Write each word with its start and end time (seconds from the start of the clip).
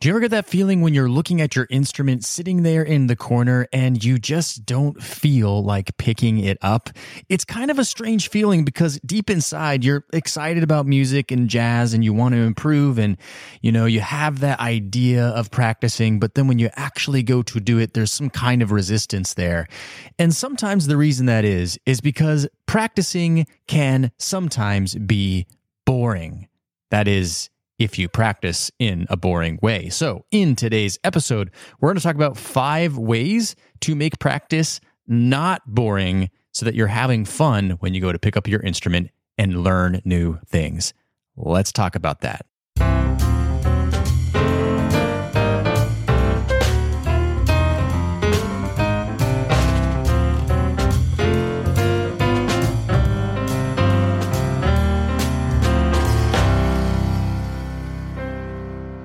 Do 0.00 0.06
you 0.06 0.12
ever 0.12 0.20
get 0.20 0.30
that 0.30 0.46
feeling 0.46 0.80
when 0.80 0.94
you're 0.94 1.08
looking 1.08 1.40
at 1.40 1.56
your 1.56 1.66
instrument 1.70 2.24
sitting 2.24 2.62
there 2.62 2.84
in 2.84 3.08
the 3.08 3.16
corner 3.16 3.66
and 3.72 4.04
you 4.04 4.16
just 4.16 4.64
don't 4.64 5.02
feel 5.02 5.60
like 5.64 5.96
picking 5.96 6.38
it 6.38 6.56
up? 6.62 6.90
It's 7.28 7.44
kind 7.44 7.68
of 7.68 7.80
a 7.80 7.84
strange 7.84 8.28
feeling 8.28 8.64
because 8.64 9.00
deep 9.00 9.28
inside 9.28 9.82
you're 9.82 10.04
excited 10.12 10.62
about 10.62 10.86
music 10.86 11.32
and 11.32 11.48
jazz 11.48 11.94
and 11.94 12.04
you 12.04 12.12
want 12.12 12.36
to 12.36 12.42
improve 12.42 12.96
and 13.00 13.16
you 13.60 13.72
know, 13.72 13.86
you 13.86 13.98
have 13.98 14.38
that 14.38 14.60
idea 14.60 15.26
of 15.30 15.50
practicing, 15.50 16.20
but 16.20 16.36
then 16.36 16.46
when 16.46 16.60
you 16.60 16.70
actually 16.74 17.24
go 17.24 17.42
to 17.42 17.58
do 17.58 17.78
it, 17.80 17.94
there's 17.94 18.12
some 18.12 18.30
kind 18.30 18.62
of 18.62 18.70
resistance 18.70 19.34
there. 19.34 19.66
And 20.16 20.32
sometimes 20.32 20.86
the 20.86 20.96
reason 20.96 21.26
that 21.26 21.44
is 21.44 21.76
is 21.86 22.00
because 22.00 22.46
practicing 22.66 23.48
can 23.66 24.12
sometimes 24.16 24.94
be 24.94 25.48
boring. 25.84 26.46
That 26.92 27.08
is 27.08 27.50
if 27.78 27.98
you 27.98 28.08
practice 28.08 28.70
in 28.78 29.06
a 29.08 29.16
boring 29.16 29.58
way. 29.62 29.88
So, 29.88 30.24
in 30.30 30.56
today's 30.56 30.98
episode, 31.04 31.50
we're 31.80 31.88
going 31.88 31.96
to 31.96 32.02
talk 32.02 32.14
about 32.14 32.36
five 32.36 32.98
ways 32.98 33.56
to 33.80 33.94
make 33.94 34.18
practice 34.18 34.80
not 35.06 35.62
boring 35.66 36.30
so 36.52 36.64
that 36.64 36.74
you're 36.74 36.88
having 36.88 37.24
fun 37.24 37.70
when 37.80 37.94
you 37.94 38.00
go 38.00 38.12
to 38.12 38.18
pick 38.18 38.36
up 38.36 38.48
your 38.48 38.60
instrument 38.60 39.10
and 39.36 39.62
learn 39.62 40.00
new 40.04 40.38
things. 40.46 40.92
Let's 41.36 41.72
talk 41.72 41.94
about 41.94 42.22
that. 42.22 42.46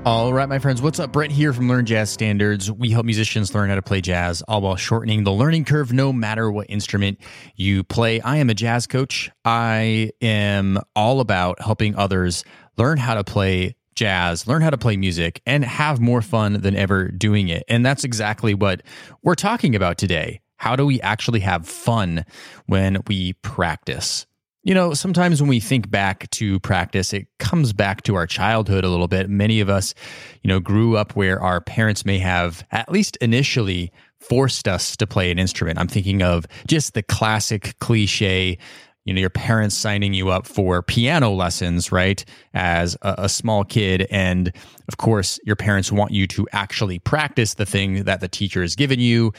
All 0.06 0.34
right, 0.34 0.50
my 0.50 0.60
friends, 0.60 0.82
what's 0.82 1.00
up? 1.00 1.14
Brent 1.14 1.32
here 1.32 1.54
from 1.54 1.70
Learn 1.70 1.86
Jazz 1.86 2.10
Standards. 2.10 2.70
We 2.70 2.90
help 2.90 3.06
musicians 3.06 3.56
learn 3.56 3.70
how 3.70 3.76
to 3.76 3.82
play 3.82 4.02
jazz, 4.02 4.42
all 4.42 4.60
while 4.60 4.76
shortening 4.76 5.24
the 5.24 5.32
learning 5.32 5.64
curve 5.64 5.94
no 5.94 6.12
matter 6.12 6.52
what 6.52 6.70
instrument 6.70 7.22
you 7.56 7.86
play. 7.86 8.20
I 8.20 8.36
am 8.38 8.50
a 8.50 8.54
jazz 8.54 8.86
coach. 8.86 9.32
I 9.46 10.12
am 10.22 10.78
all 10.94 11.22
about 11.22 11.62
helping 11.62 11.96
others 11.96 12.44
learn 12.76 12.98
how 12.98 13.14
to 13.14 13.24
play 13.24 13.78
jazz, 13.96 14.46
learn 14.46 14.62
how 14.62 14.72
to 14.72 14.78
play 14.78 14.98
music, 14.98 15.42
and 15.46 15.64
have 15.64 16.02
more 16.02 16.22
fun 16.22 16.60
than 16.60 16.76
ever 16.76 17.08
doing 17.08 17.48
it. 17.48 17.64
And 17.70 17.86
that's 17.86 18.04
exactly 18.04 18.54
what 18.54 18.82
we're 19.22 19.36
talking 19.36 19.74
about 19.74 19.98
today. 19.98 20.42
How 20.58 20.76
do 20.76 20.86
we 20.86 21.00
actually 21.00 21.40
have 21.40 21.66
fun 21.66 22.26
when 22.66 22.98
we 23.08 23.34
practice? 23.42 24.26
You 24.66 24.74
know, 24.74 24.94
sometimes 24.94 25.42
when 25.42 25.50
we 25.50 25.60
think 25.60 25.92
back 25.92 26.30
to 26.32 26.58
practice, 26.62 27.12
it 27.12 27.28
comes 27.38 27.74
back 27.74 28.04
to 28.04 28.16
our 28.16 28.26
childhood 28.26 28.86
a 28.86 28.90
little 28.90 29.10
bit. 29.10 29.30
Many 29.30 29.60
of 29.60 29.70
us, 29.70 29.94
you 30.42 30.48
know, 30.48 30.62
grew 30.62 30.96
up 30.96 31.18
where 31.18 31.42
our 31.42 31.60
parents 31.60 32.06
may 32.06 32.18
have, 32.20 32.66
at 32.72 32.90
least 32.90 33.18
initially, 33.18 33.92
forced 34.22 34.70
us 34.70 34.96
to 34.96 35.06
play 35.06 35.32
an 35.32 35.38
instrument. 35.38 35.80
I'm 35.80 35.90
thinking 35.90 36.22
of 36.22 36.46
just 36.66 36.94
the 36.94 37.04
classic 37.04 37.78
cliche, 37.80 38.58
you 39.04 39.14
know, 39.14 39.20
your 39.20 39.30
parents 39.30 39.76
signing 39.76 40.14
you 40.14 40.30
up 40.30 40.48
for 40.48 40.82
piano 40.82 41.32
lessons, 41.32 41.92
right? 41.92 42.24
As 42.54 42.96
a, 43.02 43.16
a 43.18 43.30
small 43.30 43.66
kid. 43.66 44.08
And 44.10 44.54
of 44.88 44.96
course, 44.96 45.42
your 45.44 45.58
parents 45.58 45.92
want 45.92 46.12
you 46.12 46.26
to 46.28 46.48
actually 46.54 47.00
practice 47.00 47.56
the 47.56 47.66
thing 47.66 48.06
that 48.06 48.22
the 48.22 48.30
teacher 48.30 48.62
has 48.62 48.78
given 48.78 49.02
you. 49.02 49.34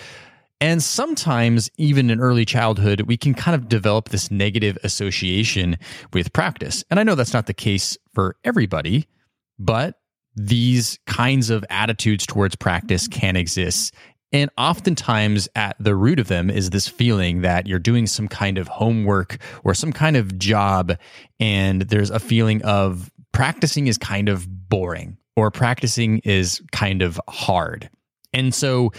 And 0.65 0.83
sometimes, 0.83 1.71
even 1.77 2.09
in 2.09 2.21
early 2.21 2.47
childhood, 2.47 3.03
we 3.03 3.19
can 3.19 3.35
kind 3.35 3.55
of 3.55 3.69
develop 3.69 4.09
this 4.09 4.31
negative 4.31 4.79
association 4.83 5.77
with 6.15 6.33
practice. 6.33 6.83
And 6.89 6.99
I 6.99 7.03
know 7.03 7.15
that's 7.15 7.35
not 7.35 7.45
the 7.45 7.53
case 7.53 7.99
for 8.15 8.37
everybody, 8.45 9.07
but 9.59 10.01
these 10.35 10.99
kinds 11.07 11.51
of 11.51 11.67
attitudes 11.69 12.25
towards 12.25 12.57
practice 12.57 13.07
can 13.07 13.37
exist. 13.37 13.95
And 14.33 14.49
oftentimes, 14.57 15.51
at 15.55 15.77
the 15.79 15.95
root 15.95 16.19
of 16.19 16.29
them 16.29 16.49
is 16.49 16.71
this 16.71 16.89
feeling 16.89 17.43
that 17.43 17.67
you're 17.67 17.79
doing 17.79 18.07
some 18.07 18.27
kind 18.27 18.57
of 18.57 18.67
homework 18.67 19.37
or 19.65 19.75
some 19.75 19.93
kind 19.93 20.17
of 20.17 20.39
job, 20.39 20.97
and 21.39 21.83
there's 21.83 22.09
a 22.09 22.19
feeling 22.19 22.63
of 22.63 23.11
practicing 23.33 23.87
is 23.87 23.99
kind 23.99 24.31
of 24.31 24.47
boring 24.71 25.19
or 25.37 25.51
practicing 25.51 26.21
is 26.21 26.63
kind 26.73 27.03
of 27.03 27.21
hard. 27.29 27.91
And 28.33 28.55
so, 28.55 28.93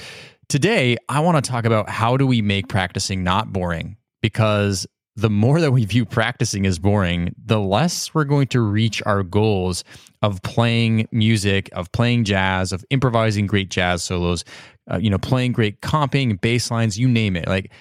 Today, 0.47 0.97
I 1.09 1.21
want 1.21 1.43
to 1.43 1.49
talk 1.49 1.65
about 1.65 1.89
how 1.89 2.17
do 2.17 2.27
we 2.27 2.41
make 2.41 2.67
practicing 2.67 3.23
not 3.23 3.51
boring 3.51 3.97
because 4.21 4.85
the 5.15 5.29
more 5.29 5.59
that 5.61 5.71
we 5.71 5.85
view 5.85 6.05
practicing 6.05 6.65
as 6.65 6.77
boring, 6.77 7.33
the 7.43 7.59
less 7.59 8.13
we're 8.13 8.25
going 8.25 8.47
to 8.47 8.61
reach 8.61 9.01
our 9.05 9.23
goals 9.23 9.83
of 10.21 10.41
playing 10.43 11.07
music, 11.11 11.69
of 11.73 11.91
playing 11.93 12.25
jazz, 12.25 12.71
of 12.71 12.85
improvising 12.89 13.47
great 13.47 13.69
jazz 13.69 14.03
solos, 14.03 14.43
uh, 14.91 14.97
you 14.97 15.09
know, 15.09 15.17
playing 15.17 15.53
great 15.53 15.81
comping, 15.81 16.39
bass 16.39 16.69
lines, 16.69 16.99
you 16.99 17.07
name 17.07 17.35
it. 17.35 17.47
Like 17.47 17.71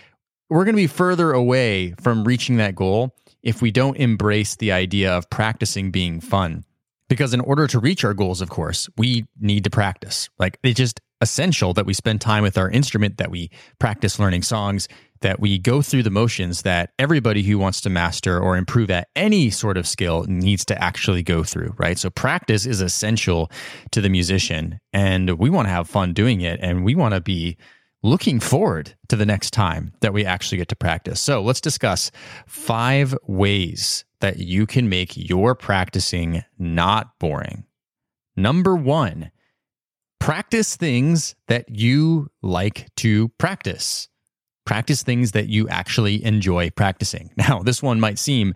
we're 0.48 0.64
going 0.64 0.76
to 0.76 0.82
be 0.82 0.86
further 0.86 1.32
away 1.32 1.94
from 2.00 2.24
reaching 2.24 2.56
that 2.58 2.74
goal 2.74 3.14
if 3.42 3.60
we 3.60 3.72
don't 3.72 3.96
embrace 3.96 4.56
the 4.56 4.72
idea 4.72 5.12
of 5.12 5.28
practicing 5.28 5.90
being 5.90 6.20
fun. 6.20 6.64
Because 7.08 7.34
in 7.34 7.40
order 7.40 7.66
to 7.66 7.78
reach 7.78 8.04
our 8.04 8.14
goals, 8.14 8.40
of 8.40 8.48
course, 8.48 8.88
we 8.96 9.26
need 9.38 9.64
to 9.64 9.70
practice. 9.70 10.30
Like 10.38 10.58
it's 10.62 10.78
just 10.78 11.00
essential 11.20 11.72
that 11.74 11.86
we 11.86 11.94
spend 11.94 12.20
time 12.20 12.42
with 12.42 12.58
our 12.58 12.70
instrument, 12.70 13.18
that 13.18 13.30
we 13.30 13.50
practice 13.78 14.18
learning 14.18 14.42
songs, 14.42 14.88
that 15.20 15.40
we 15.40 15.58
go 15.58 15.80
through 15.80 16.02
the 16.02 16.10
motions 16.10 16.62
that 16.62 16.90
everybody 16.98 17.42
who 17.42 17.58
wants 17.58 17.80
to 17.80 17.90
master 17.90 18.38
or 18.38 18.56
improve 18.56 18.90
at 18.90 19.08
any 19.16 19.48
sort 19.48 19.78
of 19.78 19.88
skill 19.88 20.24
needs 20.28 20.66
to 20.66 20.82
actually 20.82 21.22
go 21.22 21.42
through, 21.42 21.74
right? 21.78 21.98
So 21.98 22.10
practice 22.10 22.66
is 22.66 22.82
essential 22.82 23.50
to 23.92 24.02
the 24.02 24.10
musician 24.10 24.78
and 24.92 25.38
we 25.38 25.48
want 25.48 25.66
to 25.66 25.72
have 25.72 25.88
fun 25.88 26.12
doing 26.12 26.42
it 26.42 26.60
and 26.62 26.84
we 26.84 26.94
want 26.94 27.14
to 27.14 27.22
be 27.22 27.56
looking 28.04 28.38
forward 28.38 28.94
to 29.08 29.16
the 29.16 29.24
next 29.24 29.52
time 29.52 29.92
that 30.02 30.12
we 30.12 30.26
actually 30.26 30.58
get 30.58 30.68
to 30.68 30.76
practice. 30.76 31.20
So 31.20 31.42
let's 31.42 31.60
discuss 31.60 32.10
five 32.46 33.16
ways 33.26 34.04
that 34.20 34.38
you 34.38 34.66
can 34.66 34.90
make 34.90 35.16
your 35.16 35.54
practicing 35.54 36.44
not 36.58 37.18
boring. 37.18 37.64
Number 38.36 38.76
one, 38.76 39.30
practice 40.20 40.76
things 40.76 41.34
that 41.48 41.70
you 41.70 42.30
like 42.42 42.94
to 42.96 43.28
practice. 43.38 44.08
Practice 44.66 45.02
things 45.02 45.32
that 45.32 45.48
you 45.48 45.66
actually 45.68 46.22
enjoy 46.24 46.70
practicing. 46.70 47.30
Now, 47.36 47.62
this 47.62 47.82
one 47.82 48.00
might 48.00 48.18
seem 48.18 48.54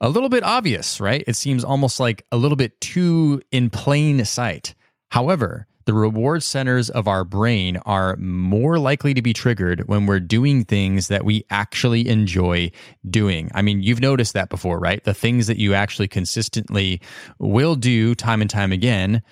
a 0.00 0.08
little 0.08 0.28
bit 0.30 0.42
obvious, 0.42 1.00
right? 1.00 1.22
It 1.26 1.36
seems 1.36 1.64
almost 1.64 2.00
like 2.00 2.24
a 2.32 2.36
little 2.38 2.56
bit 2.56 2.80
too 2.80 3.42
in 3.52 3.68
plain 3.68 4.24
sight. 4.24 4.74
However, 5.10 5.66
the 5.86 5.94
reward 5.94 6.42
centers 6.42 6.90
of 6.90 7.06
our 7.06 7.24
brain 7.24 7.76
are 7.86 8.16
more 8.16 8.78
likely 8.78 9.14
to 9.14 9.22
be 9.22 9.32
triggered 9.32 9.86
when 9.86 10.04
we're 10.06 10.20
doing 10.20 10.64
things 10.64 11.08
that 11.08 11.24
we 11.24 11.44
actually 11.48 12.08
enjoy 12.08 12.70
doing. 13.08 13.50
I 13.54 13.62
mean, 13.62 13.82
you've 13.82 14.00
noticed 14.00 14.34
that 14.34 14.50
before, 14.50 14.80
right? 14.80 15.02
The 15.02 15.14
things 15.14 15.46
that 15.46 15.58
you 15.58 15.74
actually 15.74 16.08
consistently 16.08 17.00
will 17.38 17.76
do 17.76 18.16
time 18.16 18.40
and 18.40 18.50
time 18.50 18.72
again 18.72 19.22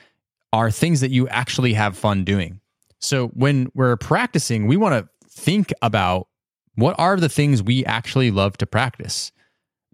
are 0.53 0.71
things 0.71 1.01
that 1.01 1.11
you 1.11 1.29
actually 1.29 1.75
have 1.75 1.99
fun 1.99 2.25
doing. 2.25 2.61
So 3.01 3.29
when 3.29 3.71
we're 3.75 3.97
practicing, 3.97 4.69
we 4.69 4.77
want 4.77 4.95
to 4.95 5.29
think 5.29 5.73
about 5.83 6.29
what 6.77 6.95
are 6.99 7.17
the 7.17 7.29
things 7.29 7.62
we 7.62 7.85
actually 7.85 8.31
love 8.31 8.56
to 8.59 8.67
practice. 8.67 9.33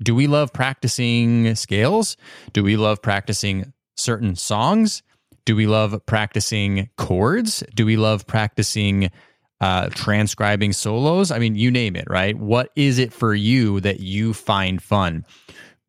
Do 0.02 0.14
we 0.14 0.26
love 0.26 0.52
practicing 0.52 1.54
scales? 1.54 2.18
Do 2.52 2.62
we 2.62 2.76
love 2.76 3.00
practicing 3.00 3.72
certain 3.96 4.36
songs? 4.36 5.02
Do 5.44 5.56
we 5.56 5.66
love 5.66 6.04
practicing 6.06 6.90
chords? 6.96 7.62
Do 7.74 7.86
we 7.86 7.96
love 7.96 8.26
practicing 8.26 9.10
uh, 9.60 9.88
transcribing 9.90 10.72
solos? 10.72 11.30
I 11.30 11.38
mean, 11.38 11.54
you 11.54 11.70
name 11.70 11.96
it, 11.96 12.06
right? 12.08 12.36
What 12.36 12.70
is 12.76 12.98
it 12.98 13.12
for 13.12 13.34
you 13.34 13.80
that 13.80 14.00
you 14.00 14.32
find 14.32 14.82
fun? 14.82 15.24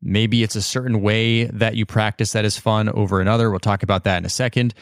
Maybe 0.02 0.42
it's 0.42 0.56
a 0.56 0.62
certain 0.62 1.00
way 1.00 1.44
that 1.44 1.76
you 1.76 1.86
practice 1.86 2.32
that 2.32 2.44
is 2.44 2.58
fun 2.58 2.88
over 2.88 3.20
another. 3.20 3.50
We'll 3.50 3.60
talk 3.60 3.82
about 3.82 4.04
that 4.04 4.18
in 4.18 4.24
a 4.24 4.30
second. 4.30 4.74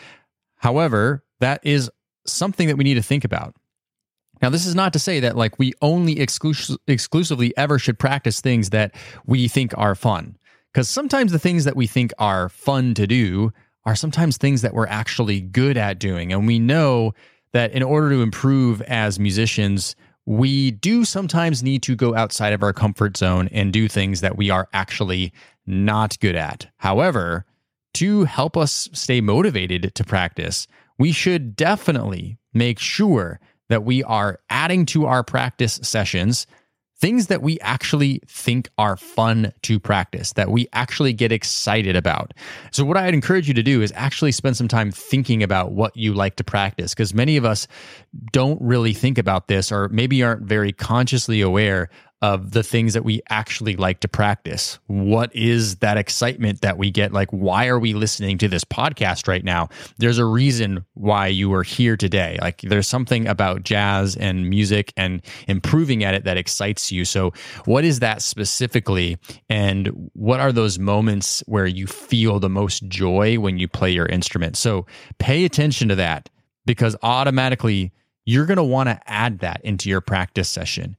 However, 0.57 1.25
that 1.41 1.61
is 1.63 1.91
something 2.27 2.69
that 2.69 2.77
we 2.77 2.85
need 2.85 2.95
to 2.95 3.03
think 3.03 3.25
about. 3.25 3.55
Now, 4.41 4.49
this 4.49 4.67
is 4.67 4.75
not 4.75 4.95
to 4.95 4.99
say 4.99 5.21
that 5.21 5.37
like 5.37 5.59
we 5.59 5.75
only 5.83 6.17
exclus- 6.17 6.79
exclusively 6.87 7.55
ever 7.57 7.79
should 7.79 7.99
practice 7.99 8.41
things 8.41 8.71
that 8.71 8.95
we 9.27 9.49
think 9.49 9.77
are 9.77 9.95
fun. 9.95 10.37
Because 10.73 10.89
sometimes 10.89 11.33
the 11.33 11.39
things 11.39 11.65
that 11.65 11.77
we 11.77 11.87
think 11.87 12.13
are 12.19 12.49
fun 12.49 12.95
to 12.95 13.07
do 13.07 13.53
are 13.85 13.97
sometimes 13.97 14.37
things 14.37 14.63
that 14.63 14.75
we're 14.75 14.87
actually 14.87 15.41
good 15.41 15.77
at 15.77 15.99
doing. 15.99 16.33
And 16.33 16.47
we 16.47 16.59
know 16.59 17.15
that 17.53 17.73
in 17.73 17.83
order 17.83 18.11
to 18.11 18.23
improve 18.23 18.83
as 18.83 19.19
musicians, 19.19 19.97
we 20.27 20.71
do 20.71 21.05
sometimes 21.05 21.63
need 21.63 21.83
to 21.83 21.97
go 21.97 22.15
outside 22.15 22.53
of 22.53 22.63
our 22.63 22.73
comfort 22.73 23.17
zone 23.17 23.49
and 23.53 23.73
do 23.73 23.89
things 23.89 24.21
that 24.21 24.37
we 24.37 24.51
are 24.51 24.69
actually 24.73 25.33
not 25.67 26.19
good 26.21 26.37
at. 26.37 26.69
However, 26.77 27.47
to 27.95 28.25
help 28.25 28.57
us 28.57 28.89
stay 28.93 29.21
motivated 29.21 29.93
to 29.95 30.05
practice, 30.05 30.67
we 30.99 31.13
should 31.13 31.57
definitely 31.57 32.39
make 32.53 32.79
sure 32.79 33.41
that 33.69 33.85
we 33.85 34.03
are 34.05 34.39
adding 34.51 34.85
to 34.87 35.07
our 35.07 35.25
practice 35.25 35.81
sessions 35.83 36.47
things 37.01 37.29
that 37.29 37.43
we 37.43 37.59
actually 37.61 38.21
think 38.27 38.69
are 38.77 38.97
fun 38.97 39.53
to 39.63 39.81
practice, 39.81 40.35
that 40.35 40.51
we 40.51 40.69
actually 40.73 41.13
get 41.13 41.33
excited 41.33 41.97
about. 41.97 42.35
So, 42.71 42.85
what 42.85 42.97
I'd 42.97 43.15
encourage 43.15 43.49
you 43.49 43.55
to 43.55 43.63
do 43.63 43.83
is 43.83 43.93
actually 43.97 44.33
spend 44.33 44.57
some 44.57 44.69
time 44.69 44.91
thinking 44.91 45.43
about 45.43 45.73
what 45.73 45.97
you 45.97 46.13
like 46.13 46.37
to 46.37 46.45
practice, 46.45 46.95
because 46.95 47.15
many 47.15 47.37
of 47.37 47.45
us 47.45 47.67
don't 48.33 48.61
really 48.61 48.93
think 48.93 49.19
about 49.19 49.49
this 49.49 49.73
or 49.73 49.89
maybe 49.89 50.23
aren't 50.23 50.43
very 50.43 50.73
consciously 50.73 51.41
aware 51.41 51.89
of 52.23 52.51
the 52.51 52.63
things 52.63 52.93
that 52.93 53.05
we 53.05 53.23
actually 53.31 53.77
like 53.77 54.01
to 54.01 54.09
practice. 54.09 54.79
What 54.89 55.35
is 55.35 55.77
that 55.77 55.97
excitement 55.97 56.61
that 56.61 56.77
we 56.77 56.91
get? 56.91 57.13
Like, 57.13 57.31
why 57.31 57.69
are 57.69 57.79
we 57.79 57.95
listening 57.95 58.37
to 58.39 58.49
this 58.49 58.63
podcast 58.63 59.27
right 59.27 59.43
now? 59.43 59.71
There's 59.97 60.19
a 60.19 60.27
reason 60.27 60.85
why 60.93 61.29
you 61.29 61.53
are 61.55 61.63
here 61.63 61.97
today. 61.97 62.39
Like, 62.43 62.61
there's 62.61 62.87
something 62.87 63.27
about 63.27 63.63
jazz 63.63 64.17
and 64.17 64.51
music 64.51 64.93
and 64.99 65.23
improving 65.49 66.05
at 66.05 66.13
it 66.13 66.25
that 66.25 66.37
excites 66.37 66.93
you. 66.93 67.07
So, 67.07 67.33
what 67.65 67.85
is 67.85 68.01
that 68.01 68.21
specifically? 68.21 69.17
And 69.49 70.11
what 70.13 70.41
are 70.41 70.53
those 70.53 70.79
moments 70.79 71.43
where 71.47 71.67
you 71.67 71.87
feel 71.87 72.39
the 72.39 72.51
most 72.51 72.87
joy 72.87 73.39
when 73.39 73.59
you 73.59 73.67
play 73.67 73.91
your 73.91 74.07
instrument? 74.07 74.59
So, 74.59 74.85
pay 75.19 75.47
attention 75.47 75.89
to 75.89 75.95
that 75.95 76.29
because 76.67 76.97
automatically 77.03 77.93
you're 78.27 78.47
going 78.47 78.59
to 78.59 78.63
want 78.63 78.91
to 78.91 79.01
add 79.07 79.39
that 79.39 79.63
into 79.65 79.89
your 79.89 80.03
practice 80.03 80.51
session. 80.51 80.97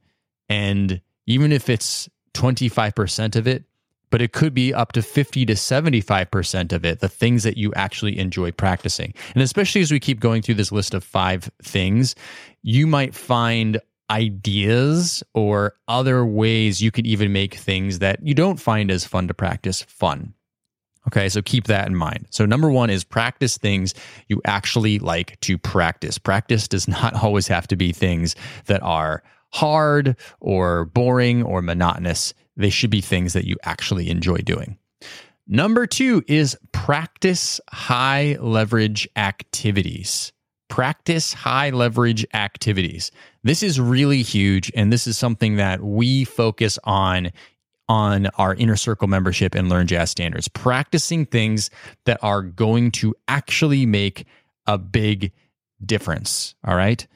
And 0.48 1.00
even 1.26 1.52
if 1.52 1.68
it's 1.68 2.08
25% 2.34 3.36
of 3.36 3.46
it, 3.46 3.64
but 4.10 4.20
it 4.20 4.32
could 4.32 4.52
be 4.52 4.74
up 4.74 4.92
to 4.92 5.02
50 5.02 5.46
to 5.46 5.54
75% 5.54 6.72
of 6.72 6.84
it, 6.84 7.00
the 7.00 7.08
things 7.08 7.42
that 7.44 7.56
you 7.56 7.72
actually 7.74 8.18
enjoy 8.18 8.52
practicing. 8.52 9.14
And 9.34 9.42
especially 9.42 9.80
as 9.80 9.90
we 9.90 10.00
keep 10.00 10.20
going 10.20 10.42
through 10.42 10.56
this 10.56 10.70
list 10.70 10.92
of 10.92 11.02
five 11.02 11.50
things, 11.62 12.14
you 12.62 12.86
might 12.86 13.14
find 13.14 13.80
ideas 14.10 15.22
or 15.32 15.74
other 15.88 16.26
ways 16.26 16.82
you 16.82 16.90
could 16.90 17.06
even 17.06 17.32
make 17.32 17.54
things 17.54 18.00
that 18.00 18.18
you 18.22 18.34
don't 18.34 18.60
find 18.60 18.90
as 18.90 19.06
fun 19.06 19.26
to 19.28 19.34
practice 19.34 19.82
fun. 19.82 20.34
Okay, 21.08 21.28
so 21.28 21.42
keep 21.42 21.66
that 21.66 21.88
in 21.88 21.96
mind. 21.96 22.26
So, 22.30 22.46
number 22.46 22.70
one 22.70 22.90
is 22.90 23.02
practice 23.02 23.58
things 23.58 23.92
you 24.28 24.40
actually 24.44 25.00
like 25.00 25.40
to 25.40 25.58
practice. 25.58 26.16
Practice 26.16 26.68
does 26.68 26.86
not 26.86 27.14
always 27.24 27.48
have 27.48 27.66
to 27.68 27.76
be 27.76 27.92
things 27.92 28.36
that 28.66 28.82
are 28.82 29.22
hard 29.52 30.16
or 30.40 30.86
boring 30.86 31.42
or 31.42 31.62
monotonous. 31.62 32.34
They 32.56 32.70
should 32.70 32.90
be 32.90 33.00
things 33.00 33.32
that 33.32 33.46
you 33.46 33.56
actually 33.62 34.10
enjoy 34.10 34.38
doing. 34.38 34.78
Number 35.46 35.86
two 35.86 36.22
is 36.28 36.56
practice 36.72 37.60
high 37.70 38.36
leverage 38.40 39.08
activities. 39.16 40.32
Practice 40.68 41.32
high 41.32 41.70
leverage 41.70 42.24
activities. 42.32 43.10
This 43.42 43.62
is 43.62 43.78
really 43.78 44.22
huge. 44.22 44.72
And 44.74 44.92
this 44.92 45.06
is 45.06 45.18
something 45.18 45.56
that 45.56 45.82
we 45.82 46.24
focus 46.24 46.78
on 46.84 47.30
on 47.88 48.26
our 48.38 48.54
inner 48.54 48.76
circle 48.76 49.08
membership 49.08 49.54
and 49.54 49.68
learn 49.68 49.86
jazz 49.86 50.10
standards. 50.10 50.48
Practicing 50.48 51.26
things 51.26 51.68
that 52.06 52.18
are 52.22 52.40
going 52.40 52.90
to 52.92 53.14
actually 53.28 53.84
make 53.84 54.24
a 54.66 54.78
big 54.78 55.32
difference. 55.84 56.54
All 56.64 56.76
right. 56.76 57.06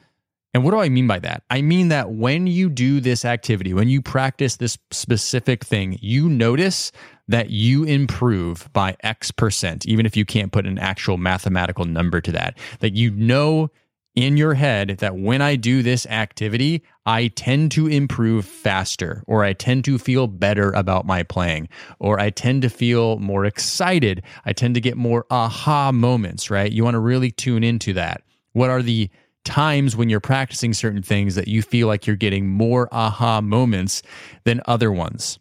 And 0.57 0.63
what 0.63 0.71
do 0.71 0.79
I 0.79 0.89
mean 0.89 1.05
by 1.05 1.19
that? 1.19 1.43
I 1.51 1.61
mean 1.61 1.89
that 1.89 2.13
when 2.13 2.47
you 2.47 2.67
do 2.67 2.99
this 2.99 3.25
activity, 3.25 3.75
when 3.75 3.89
you 3.89 4.01
practice 4.01 4.55
this 4.55 4.75
specific 4.89 5.63
thing, 5.63 5.99
you 6.01 6.27
notice 6.27 6.91
that 7.27 7.51
you 7.51 7.83
improve 7.83 8.67
by 8.73 8.97
X 9.01 9.29
percent, 9.29 9.85
even 9.85 10.07
if 10.07 10.17
you 10.17 10.25
can't 10.25 10.51
put 10.51 10.65
an 10.65 10.79
actual 10.79 11.17
mathematical 11.17 11.85
number 11.85 12.21
to 12.21 12.31
that. 12.31 12.57
That 12.79 12.95
you 12.95 13.11
know 13.11 13.69
in 14.15 14.35
your 14.35 14.55
head 14.55 14.97
that 14.97 15.15
when 15.15 15.43
I 15.43 15.57
do 15.57 15.83
this 15.83 16.07
activity, 16.07 16.81
I 17.05 17.27
tend 17.27 17.69
to 17.73 17.85
improve 17.85 18.43
faster, 18.43 19.23
or 19.27 19.43
I 19.43 19.53
tend 19.53 19.85
to 19.85 19.99
feel 19.99 20.25
better 20.25 20.71
about 20.71 21.05
my 21.05 21.21
playing, 21.21 21.69
or 21.99 22.19
I 22.19 22.31
tend 22.31 22.63
to 22.63 22.69
feel 22.71 23.19
more 23.19 23.45
excited. 23.45 24.23
I 24.43 24.53
tend 24.53 24.73
to 24.73 24.81
get 24.81 24.97
more 24.97 25.27
aha 25.29 25.91
moments, 25.91 26.49
right? 26.49 26.71
You 26.71 26.83
want 26.83 26.95
to 26.95 26.99
really 26.99 27.29
tune 27.29 27.63
into 27.63 27.93
that. 27.93 28.23
What 28.53 28.71
are 28.71 28.81
the 28.81 29.11
times 29.47 29.95
when 29.95 30.09
you're 30.09 30.19
practicing 30.19 30.73
certain 30.73 31.01
things 31.01 31.35
that 31.35 31.47
you 31.47 31.61
feel 31.61 31.87
like 31.87 32.05
you're 32.05 32.17
getting 32.17 32.49
more 32.49 32.89
aha 32.91 33.39
moments 33.39 34.03
than 34.43 34.61
other 34.65 34.91
ones. 34.91 35.39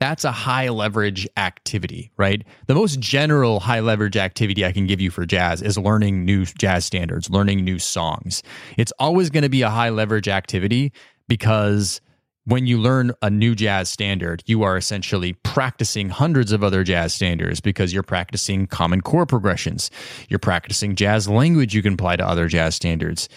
That's 0.00 0.24
a 0.24 0.32
high 0.32 0.68
leverage 0.70 1.28
activity, 1.36 2.10
right? 2.16 2.42
The 2.66 2.74
most 2.74 2.98
general 2.98 3.60
high 3.60 3.80
leverage 3.80 4.16
activity 4.16 4.64
I 4.64 4.72
can 4.72 4.86
give 4.86 5.00
you 5.00 5.10
for 5.10 5.24
jazz 5.26 5.62
is 5.62 5.78
learning 5.78 6.24
new 6.24 6.44
jazz 6.44 6.84
standards, 6.84 7.30
learning 7.30 7.64
new 7.64 7.78
songs. 7.78 8.42
It's 8.76 8.92
always 8.98 9.30
going 9.30 9.44
to 9.44 9.48
be 9.48 9.62
a 9.62 9.70
high 9.70 9.90
leverage 9.90 10.26
activity 10.26 10.92
because 11.28 12.00
when 12.50 12.66
you 12.66 12.78
learn 12.78 13.12
a 13.22 13.30
new 13.30 13.54
jazz 13.54 13.88
standard, 13.88 14.42
you 14.44 14.64
are 14.64 14.76
essentially 14.76 15.34
practicing 15.44 16.08
hundreds 16.08 16.50
of 16.50 16.64
other 16.64 16.82
jazz 16.82 17.14
standards 17.14 17.60
because 17.60 17.92
you're 17.92 18.02
practicing 18.02 18.66
common 18.66 19.02
chord 19.02 19.28
progressions. 19.28 19.88
You're 20.28 20.40
practicing 20.40 20.96
jazz 20.96 21.28
language 21.28 21.74
you 21.74 21.82
can 21.82 21.94
apply 21.94 22.16
to 22.16 22.26
other 22.26 22.48
jazz 22.48 22.74
standards. 22.74 23.28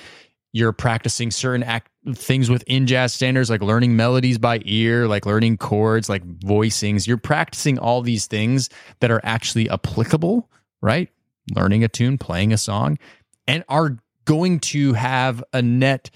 You're 0.51 0.71
practicing 0.71 1.29
certain 1.29 1.61
act- 1.61 1.91
things 2.15 2.49
within 2.49 2.87
jazz 2.87 3.13
standards, 3.13 3.51
like 3.51 3.61
learning 3.61 3.95
melodies 3.95 4.39
by 4.39 4.61
ear, 4.65 5.07
like 5.07 5.27
learning 5.27 5.57
chords, 5.57 6.09
like 6.09 6.27
voicings. 6.39 7.05
You're 7.05 7.17
practicing 7.17 7.77
all 7.77 8.01
these 8.01 8.25
things 8.25 8.69
that 8.99 9.11
are 9.11 9.21
actually 9.23 9.69
applicable, 9.69 10.49
right? 10.81 11.09
Learning 11.55 11.83
a 11.83 11.87
tune, 11.87 12.17
playing 12.17 12.51
a 12.51 12.57
song, 12.57 12.97
and 13.47 13.63
are 13.69 13.97
going 14.25 14.59
to 14.59 14.93
have 14.93 15.43
a 15.53 15.61
net, 15.61 16.09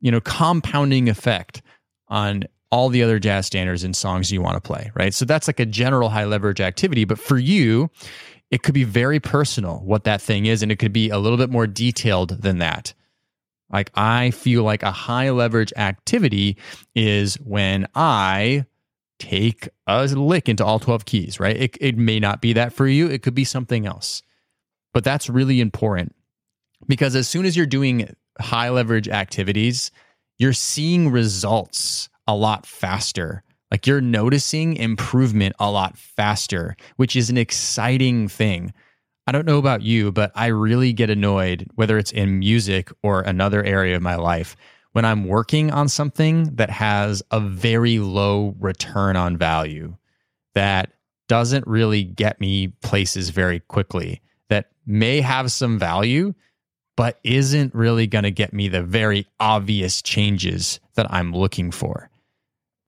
you 0.00 0.10
know, 0.10 0.20
compounding 0.20 1.10
effect 1.10 1.62
on 2.08 2.44
all 2.70 2.88
the 2.88 3.02
other 3.02 3.18
jazz 3.18 3.46
standards 3.46 3.84
and 3.84 3.96
songs 3.96 4.30
you 4.30 4.42
want 4.42 4.56
to 4.56 4.60
play, 4.60 4.90
right? 4.94 5.14
So 5.14 5.24
that's 5.24 5.46
like 5.48 5.60
a 5.60 5.66
general 5.66 6.08
high 6.08 6.24
leverage 6.24 6.60
activity. 6.60 7.04
But 7.04 7.18
for 7.18 7.38
you, 7.38 7.90
it 8.50 8.62
could 8.62 8.74
be 8.74 8.84
very 8.84 9.20
personal 9.20 9.78
what 9.78 10.04
that 10.04 10.20
thing 10.20 10.46
is, 10.46 10.62
and 10.62 10.70
it 10.70 10.76
could 10.76 10.92
be 10.92 11.10
a 11.10 11.18
little 11.18 11.38
bit 11.38 11.50
more 11.50 11.66
detailed 11.66 12.42
than 12.42 12.58
that. 12.58 12.94
Like, 13.70 13.90
I 13.94 14.30
feel 14.30 14.62
like 14.62 14.82
a 14.82 14.90
high 14.90 15.30
leverage 15.30 15.72
activity 15.76 16.56
is 16.94 17.34
when 17.36 17.86
I 17.94 18.64
take 19.18 19.68
a 19.86 20.06
lick 20.06 20.48
into 20.48 20.64
all 20.64 20.78
12 20.78 21.04
keys, 21.04 21.40
right? 21.40 21.56
It, 21.56 21.76
it 21.80 21.98
may 21.98 22.20
not 22.20 22.40
be 22.40 22.54
that 22.54 22.72
for 22.72 22.86
you, 22.86 23.08
it 23.08 23.22
could 23.22 23.34
be 23.34 23.44
something 23.44 23.84
else. 23.84 24.22
But 24.94 25.04
that's 25.04 25.28
really 25.28 25.60
important 25.60 26.14
because 26.86 27.14
as 27.14 27.28
soon 27.28 27.44
as 27.44 27.56
you're 27.56 27.66
doing 27.66 28.14
high 28.40 28.70
leverage 28.70 29.08
activities, 29.08 29.90
you're 30.38 30.52
seeing 30.52 31.10
results 31.10 32.08
a 32.26 32.34
lot 32.34 32.66
faster. 32.66 33.42
Like 33.70 33.86
you're 33.86 34.00
noticing 34.00 34.76
improvement 34.76 35.54
a 35.58 35.70
lot 35.70 35.98
faster, 35.98 36.76
which 36.96 37.16
is 37.16 37.28
an 37.28 37.36
exciting 37.36 38.28
thing. 38.28 38.72
I 39.26 39.32
don't 39.32 39.46
know 39.46 39.58
about 39.58 39.82
you, 39.82 40.10
but 40.10 40.32
I 40.34 40.46
really 40.46 40.94
get 40.94 41.10
annoyed, 41.10 41.68
whether 41.74 41.98
it's 41.98 42.12
in 42.12 42.38
music 42.38 42.90
or 43.02 43.20
another 43.20 43.62
area 43.62 43.94
of 43.94 44.00
my 44.00 44.14
life, 44.14 44.56
when 44.92 45.04
I'm 45.04 45.26
working 45.26 45.70
on 45.70 45.88
something 45.88 46.54
that 46.56 46.70
has 46.70 47.22
a 47.30 47.40
very 47.40 47.98
low 47.98 48.54
return 48.58 49.16
on 49.16 49.36
value 49.36 49.96
that 50.54 50.92
doesn't 51.28 51.66
really 51.66 52.04
get 52.04 52.40
me 52.40 52.68
places 52.68 53.28
very 53.28 53.60
quickly, 53.60 54.22
that 54.48 54.70
may 54.86 55.20
have 55.20 55.52
some 55.52 55.78
value, 55.78 56.32
but 56.98 57.20
isn't 57.22 57.72
really 57.76 58.08
going 58.08 58.24
to 58.24 58.30
get 58.32 58.52
me 58.52 58.66
the 58.66 58.82
very 58.82 59.24
obvious 59.38 60.02
changes 60.02 60.80
that 60.96 61.06
I'm 61.12 61.32
looking 61.32 61.70
for. 61.70 62.10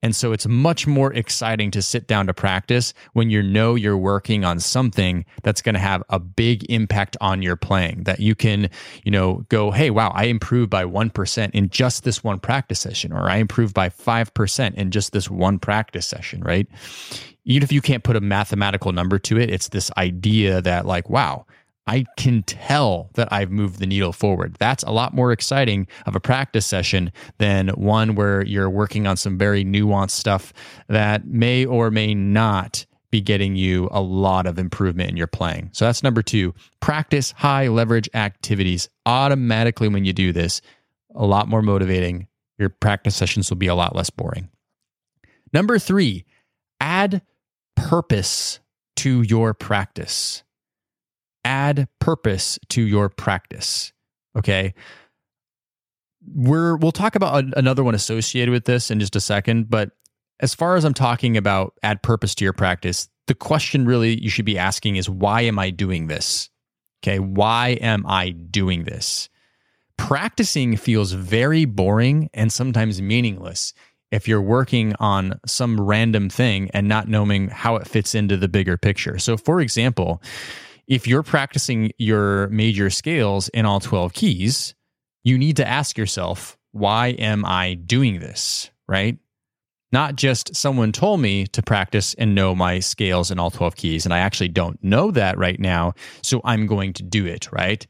And 0.03 0.13
so 0.13 0.33
it's 0.33 0.45
much 0.45 0.85
more 0.85 1.13
exciting 1.13 1.71
to 1.71 1.81
sit 1.81 2.07
down 2.07 2.27
to 2.27 2.33
practice 2.33 2.93
when 3.13 3.29
you 3.29 3.41
know 3.41 3.75
you're 3.75 3.95
working 3.95 4.43
on 4.43 4.59
something 4.59 5.23
that's 5.43 5.61
going 5.61 5.75
to 5.75 5.79
have 5.79 6.03
a 6.09 6.19
big 6.19 6.69
impact 6.69 7.15
on 7.21 7.41
your 7.41 7.55
playing 7.55 8.03
that 8.03 8.19
you 8.19 8.35
can, 8.35 8.69
you 9.05 9.11
know, 9.11 9.45
go, 9.47 9.71
"Hey, 9.71 9.89
wow, 9.89 10.11
I 10.13 10.25
improved 10.25 10.69
by 10.69 10.83
1% 10.83 11.55
in 11.55 11.69
just 11.69 12.03
this 12.03 12.21
one 12.21 12.39
practice 12.39 12.81
session 12.81 13.13
or 13.13 13.29
I 13.29 13.37
improved 13.37 13.73
by 13.73 13.87
5% 13.87 14.75
in 14.75 14.91
just 14.91 15.13
this 15.13 15.29
one 15.29 15.57
practice 15.57 16.05
session," 16.05 16.41
right? 16.41 16.67
Even 17.45 17.63
if 17.63 17.71
you 17.71 17.79
can't 17.79 18.03
put 18.03 18.17
a 18.17 18.21
mathematical 18.21 18.91
number 18.91 19.19
to 19.19 19.39
it, 19.39 19.49
it's 19.49 19.69
this 19.69 19.89
idea 19.97 20.61
that 20.63 20.85
like, 20.85 21.09
wow, 21.09 21.45
I 21.87 22.05
can 22.15 22.43
tell 22.43 23.09
that 23.15 23.31
I've 23.31 23.51
moved 23.51 23.79
the 23.79 23.87
needle 23.87 24.13
forward. 24.13 24.55
That's 24.59 24.83
a 24.83 24.91
lot 24.91 25.13
more 25.13 25.31
exciting 25.31 25.87
of 26.05 26.15
a 26.15 26.19
practice 26.19 26.65
session 26.65 27.11
than 27.37 27.69
one 27.69 28.15
where 28.15 28.45
you're 28.45 28.69
working 28.69 29.07
on 29.07 29.17
some 29.17 29.37
very 29.37 29.65
nuanced 29.65 30.11
stuff 30.11 30.53
that 30.87 31.25
may 31.25 31.65
or 31.65 31.89
may 31.89 32.13
not 32.13 32.85
be 33.09 33.19
getting 33.19 33.55
you 33.55 33.89
a 33.91 34.01
lot 34.01 34.45
of 34.47 34.57
improvement 34.57 35.09
in 35.09 35.17
your 35.17 35.27
playing. 35.27 35.69
So 35.73 35.85
that's 35.85 36.01
number 36.03 36.21
two. 36.21 36.53
Practice 36.79 37.31
high 37.31 37.67
leverage 37.67 38.09
activities. 38.13 38.87
Automatically, 39.05 39.89
when 39.89 40.05
you 40.05 40.13
do 40.13 40.31
this, 40.31 40.61
a 41.13 41.25
lot 41.25 41.47
more 41.47 41.61
motivating. 41.61 42.27
Your 42.57 42.69
practice 42.69 43.15
sessions 43.15 43.49
will 43.49 43.57
be 43.57 43.67
a 43.67 43.75
lot 43.75 43.95
less 43.95 44.09
boring. 44.09 44.49
Number 45.51 45.77
three, 45.77 46.25
add 46.79 47.21
purpose 47.75 48.59
to 48.97 49.23
your 49.23 49.53
practice. 49.53 50.43
Add 51.43 51.87
purpose 51.99 52.59
to 52.69 52.81
your 52.81 53.09
practice. 53.09 53.93
Okay. 54.37 54.73
We're, 56.35 56.75
we'll 56.77 56.91
talk 56.91 57.15
about 57.15 57.45
another 57.57 57.83
one 57.83 57.95
associated 57.95 58.51
with 58.51 58.65
this 58.65 58.91
in 58.91 58.99
just 58.99 59.15
a 59.15 59.21
second, 59.21 59.69
but 59.69 59.91
as 60.39 60.53
far 60.53 60.75
as 60.75 60.85
I'm 60.85 60.93
talking 60.93 61.37
about 61.37 61.73
add 61.83 62.03
purpose 62.03 62.35
to 62.35 62.43
your 62.43 62.53
practice, 62.53 63.09
the 63.27 63.35
question 63.35 63.85
really 63.85 64.21
you 64.21 64.29
should 64.29 64.45
be 64.45 64.57
asking 64.57 64.97
is 64.97 65.09
why 65.09 65.41
am 65.41 65.57
I 65.57 65.69
doing 65.69 66.07
this? 66.07 66.49
Okay, 67.03 67.19
why 67.19 67.77
am 67.81 68.05
I 68.05 68.31
doing 68.31 68.83
this? 68.83 69.29
Practicing 69.97 70.77
feels 70.77 71.11
very 71.11 71.65
boring 71.65 72.29
and 72.33 72.51
sometimes 72.51 73.01
meaningless 73.01 73.73
if 74.11 74.27
you're 74.27 74.41
working 74.41 74.93
on 74.99 75.39
some 75.45 75.79
random 75.79 76.29
thing 76.29 76.69
and 76.73 76.87
not 76.87 77.07
knowing 77.07 77.47
how 77.47 77.75
it 77.77 77.87
fits 77.87 78.13
into 78.13 78.35
the 78.35 78.47
bigger 78.47 78.77
picture. 78.77 79.17
So, 79.17 79.37
for 79.37 79.61
example, 79.61 80.21
if 80.91 81.07
you're 81.07 81.23
practicing 81.23 81.93
your 81.97 82.49
major 82.49 82.89
scales 82.89 83.47
in 83.49 83.65
all 83.65 83.79
12 83.79 84.11
keys, 84.11 84.75
you 85.23 85.37
need 85.37 85.55
to 85.55 85.65
ask 85.65 85.97
yourself, 85.97 86.57
why 86.73 87.11
am 87.11 87.45
I 87.45 87.75
doing 87.75 88.19
this? 88.19 88.69
Right? 88.89 89.17
Not 89.93 90.17
just 90.17 90.53
someone 90.53 90.91
told 90.91 91.21
me 91.21 91.47
to 91.47 91.63
practice 91.63 92.13
and 92.15 92.35
know 92.35 92.53
my 92.53 92.79
scales 92.79 93.31
in 93.31 93.39
all 93.39 93.51
12 93.51 93.77
keys, 93.77 94.03
and 94.05 94.13
I 94.13 94.19
actually 94.19 94.49
don't 94.49 94.83
know 94.83 95.11
that 95.11 95.37
right 95.37 95.57
now, 95.61 95.93
so 96.23 96.41
I'm 96.43 96.67
going 96.67 96.91
to 96.93 97.03
do 97.03 97.25
it, 97.25 97.49
right? 97.53 97.87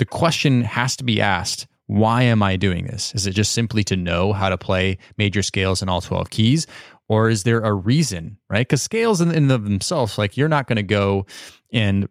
The 0.00 0.04
question 0.04 0.62
has 0.62 0.96
to 0.96 1.04
be 1.04 1.20
asked 1.20 1.68
why 1.86 2.22
am 2.22 2.42
I 2.42 2.56
doing 2.56 2.86
this? 2.86 3.14
Is 3.14 3.26
it 3.26 3.32
just 3.32 3.52
simply 3.52 3.84
to 3.84 3.96
know 3.96 4.32
how 4.32 4.48
to 4.48 4.56
play 4.56 4.98
major 5.18 5.42
scales 5.42 5.82
in 5.82 5.88
all 5.88 6.00
12 6.00 6.30
keys? 6.30 6.66
Or 7.08 7.28
is 7.28 7.42
there 7.42 7.60
a 7.60 7.72
reason, 7.72 8.38
right? 8.48 8.66
Because 8.66 8.82
scales 8.82 9.20
in, 9.20 9.48
themselves, 9.48 10.16
like 10.16 10.36
you're 10.36 10.48
not 10.48 10.66
going 10.66 10.76
to 10.76 10.82
go 10.82 11.26
and 11.72 12.08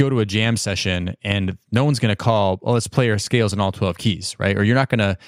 go 0.00 0.08
to 0.08 0.20
a 0.20 0.26
jam 0.26 0.56
session 0.56 1.14
and 1.22 1.58
no 1.70 1.84
one's 1.84 1.98
going 1.98 2.10
to 2.10 2.16
call, 2.16 2.58
oh, 2.62 2.72
let's 2.72 2.88
play 2.88 3.10
our 3.10 3.18
scales 3.18 3.52
in 3.52 3.60
all 3.60 3.70
12 3.70 3.98
keys, 3.98 4.34
right? 4.38 4.56
Or 4.56 4.64
you're 4.64 4.74
not 4.74 4.88
going 4.88 4.98
to 5.00 5.18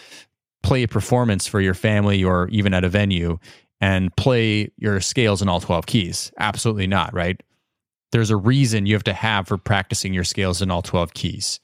play 0.62 0.82
a 0.82 0.88
performance 0.88 1.46
for 1.46 1.60
your 1.60 1.74
family 1.74 2.24
or 2.24 2.48
even 2.48 2.72
at 2.72 2.82
a 2.82 2.88
venue 2.88 3.38
and 3.80 4.14
play 4.16 4.70
your 4.78 5.00
scales 5.00 5.42
in 5.42 5.48
all 5.48 5.60
12 5.60 5.84
keys. 5.86 6.32
Absolutely 6.38 6.86
not, 6.86 7.12
right? 7.12 7.40
There's 8.12 8.30
a 8.30 8.36
reason 8.36 8.86
you 8.86 8.94
have 8.94 9.04
to 9.04 9.12
have 9.12 9.46
for 9.46 9.58
practicing 9.58 10.14
your 10.14 10.24
scales 10.24 10.62
in 10.62 10.70
all 10.70 10.82
12 10.82 11.12
keys. 11.12 11.60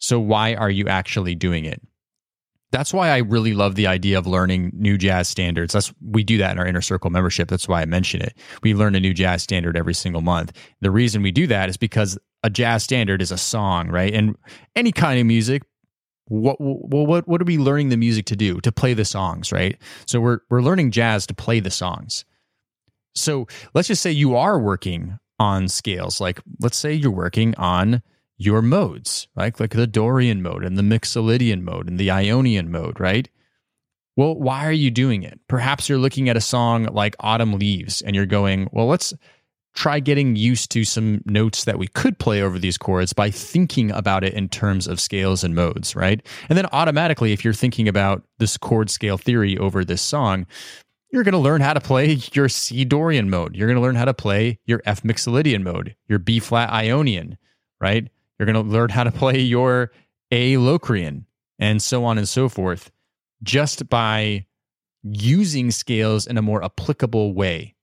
So 0.00 0.18
why 0.18 0.54
are 0.54 0.70
you 0.70 0.88
actually 0.88 1.36
doing 1.36 1.64
it? 1.64 1.80
That's 2.72 2.94
why 2.94 3.10
I 3.10 3.18
really 3.18 3.52
love 3.52 3.74
the 3.74 3.88
idea 3.88 4.16
of 4.16 4.26
learning 4.26 4.72
new 4.74 4.96
jazz 4.96 5.28
standards. 5.28 5.72
That's 5.72 5.92
we 6.00 6.22
do 6.22 6.38
that 6.38 6.52
in 6.52 6.58
our 6.58 6.66
inner 6.66 6.80
circle 6.80 7.10
membership. 7.10 7.48
That's 7.48 7.66
why 7.68 7.82
I 7.82 7.84
mention 7.84 8.22
it. 8.22 8.34
We 8.62 8.74
learn 8.74 8.94
a 8.94 9.00
new 9.00 9.12
jazz 9.12 9.42
standard 9.42 9.76
every 9.76 9.94
single 9.94 10.22
month. 10.22 10.52
The 10.80 10.92
reason 10.92 11.20
we 11.20 11.32
do 11.32 11.48
that 11.48 11.68
is 11.68 11.76
because 11.76 12.16
a 12.42 12.50
jazz 12.50 12.82
standard 12.82 13.20
is 13.22 13.30
a 13.30 13.38
song, 13.38 13.88
right? 13.88 14.12
And 14.12 14.36
any 14.74 14.92
kind 14.92 15.20
of 15.20 15.26
music, 15.26 15.62
what 16.30 16.60
well 16.60 17.06
what 17.06 17.26
what 17.26 17.42
are 17.42 17.44
we 17.44 17.58
learning 17.58 17.88
the 17.88 17.96
music 17.96 18.24
to 18.26 18.36
do? 18.36 18.60
To 18.60 18.70
play 18.70 18.94
the 18.94 19.04
songs 19.04 19.50
right? 19.50 19.76
So 20.06 20.20
we're 20.20 20.38
we're 20.48 20.62
learning 20.62 20.92
jazz 20.92 21.26
to 21.26 21.34
play 21.34 21.58
the 21.60 21.70
songs. 21.70 22.24
So 23.14 23.48
let's 23.74 23.88
just 23.88 24.00
say 24.00 24.12
you 24.12 24.36
are 24.36 24.58
working 24.58 25.18
on 25.40 25.66
scales. 25.66 26.20
Like 26.20 26.40
let's 26.60 26.76
say 26.76 26.92
you're 26.94 27.10
working 27.10 27.54
on 27.56 28.02
your 28.38 28.62
modes 28.62 29.28
right 29.36 29.60
like 29.60 29.72
the 29.72 29.86
dorian 29.86 30.40
mode 30.40 30.64
and 30.64 30.78
the 30.78 30.82
mixolydian 30.82 31.60
mode 31.60 31.86
and 31.86 31.98
the 31.98 32.10
ionian 32.10 32.70
mode 32.70 33.00
right? 33.00 33.28
Well 34.16 34.36
why 34.36 34.66
are 34.66 34.72
you 34.72 34.92
doing 34.92 35.24
it? 35.24 35.40
Perhaps 35.48 35.88
you're 35.88 35.98
looking 35.98 36.28
at 36.28 36.36
a 36.36 36.40
song 36.40 36.84
like 36.84 37.16
autumn 37.18 37.54
leaves 37.54 38.02
and 38.02 38.14
you're 38.14 38.24
going 38.24 38.68
well 38.72 38.86
let's 38.86 39.12
try 39.74 40.00
getting 40.00 40.36
used 40.36 40.70
to 40.72 40.84
some 40.84 41.22
notes 41.24 41.64
that 41.64 41.78
we 41.78 41.86
could 41.88 42.18
play 42.18 42.42
over 42.42 42.58
these 42.58 42.76
chords 42.76 43.12
by 43.12 43.30
thinking 43.30 43.90
about 43.92 44.24
it 44.24 44.34
in 44.34 44.48
terms 44.48 44.86
of 44.86 45.00
scales 45.00 45.44
and 45.44 45.54
modes, 45.54 45.94
right? 45.94 46.26
And 46.48 46.58
then 46.58 46.66
automatically, 46.72 47.32
if 47.32 47.44
you're 47.44 47.54
thinking 47.54 47.88
about 47.88 48.22
this 48.38 48.56
chord 48.56 48.90
scale 48.90 49.16
theory 49.16 49.56
over 49.58 49.84
this 49.84 50.02
song, 50.02 50.46
you're 51.12 51.24
going 51.24 51.32
to 51.32 51.38
learn 51.38 51.60
how 51.60 51.72
to 51.72 51.80
play 51.80 52.18
your 52.32 52.48
C 52.48 52.84
Dorian 52.84 53.30
mode. 53.30 53.56
You're 53.56 53.68
going 53.68 53.76
to 53.76 53.82
learn 53.82 53.96
how 53.96 54.04
to 54.04 54.14
play 54.14 54.58
your 54.66 54.80
F 54.84 55.02
Mixolydian 55.02 55.62
mode, 55.62 55.96
your 56.08 56.18
B 56.18 56.40
flat 56.40 56.70
Ionian, 56.70 57.36
right? 57.80 58.08
You're 58.38 58.46
going 58.46 58.64
to 58.64 58.70
learn 58.70 58.90
how 58.90 59.04
to 59.04 59.10
play 59.10 59.38
your 59.40 59.92
A 60.30 60.56
Locrian, 60.56 61.26
and 61.58 61.82
so 61.82 62.04
on 62.04 62.16
and 62.16 62.28
so 62.28 62.48
forth, 62.48 62.90
just 63.42 63.88
by 63.88 64.46
using 65.02 65.70
scales 65.70 66.26
in 66.26 66.36
a 66.36 66.42
more 66.42 66.62
applicable 66.64 67.34
way 67.34 67.74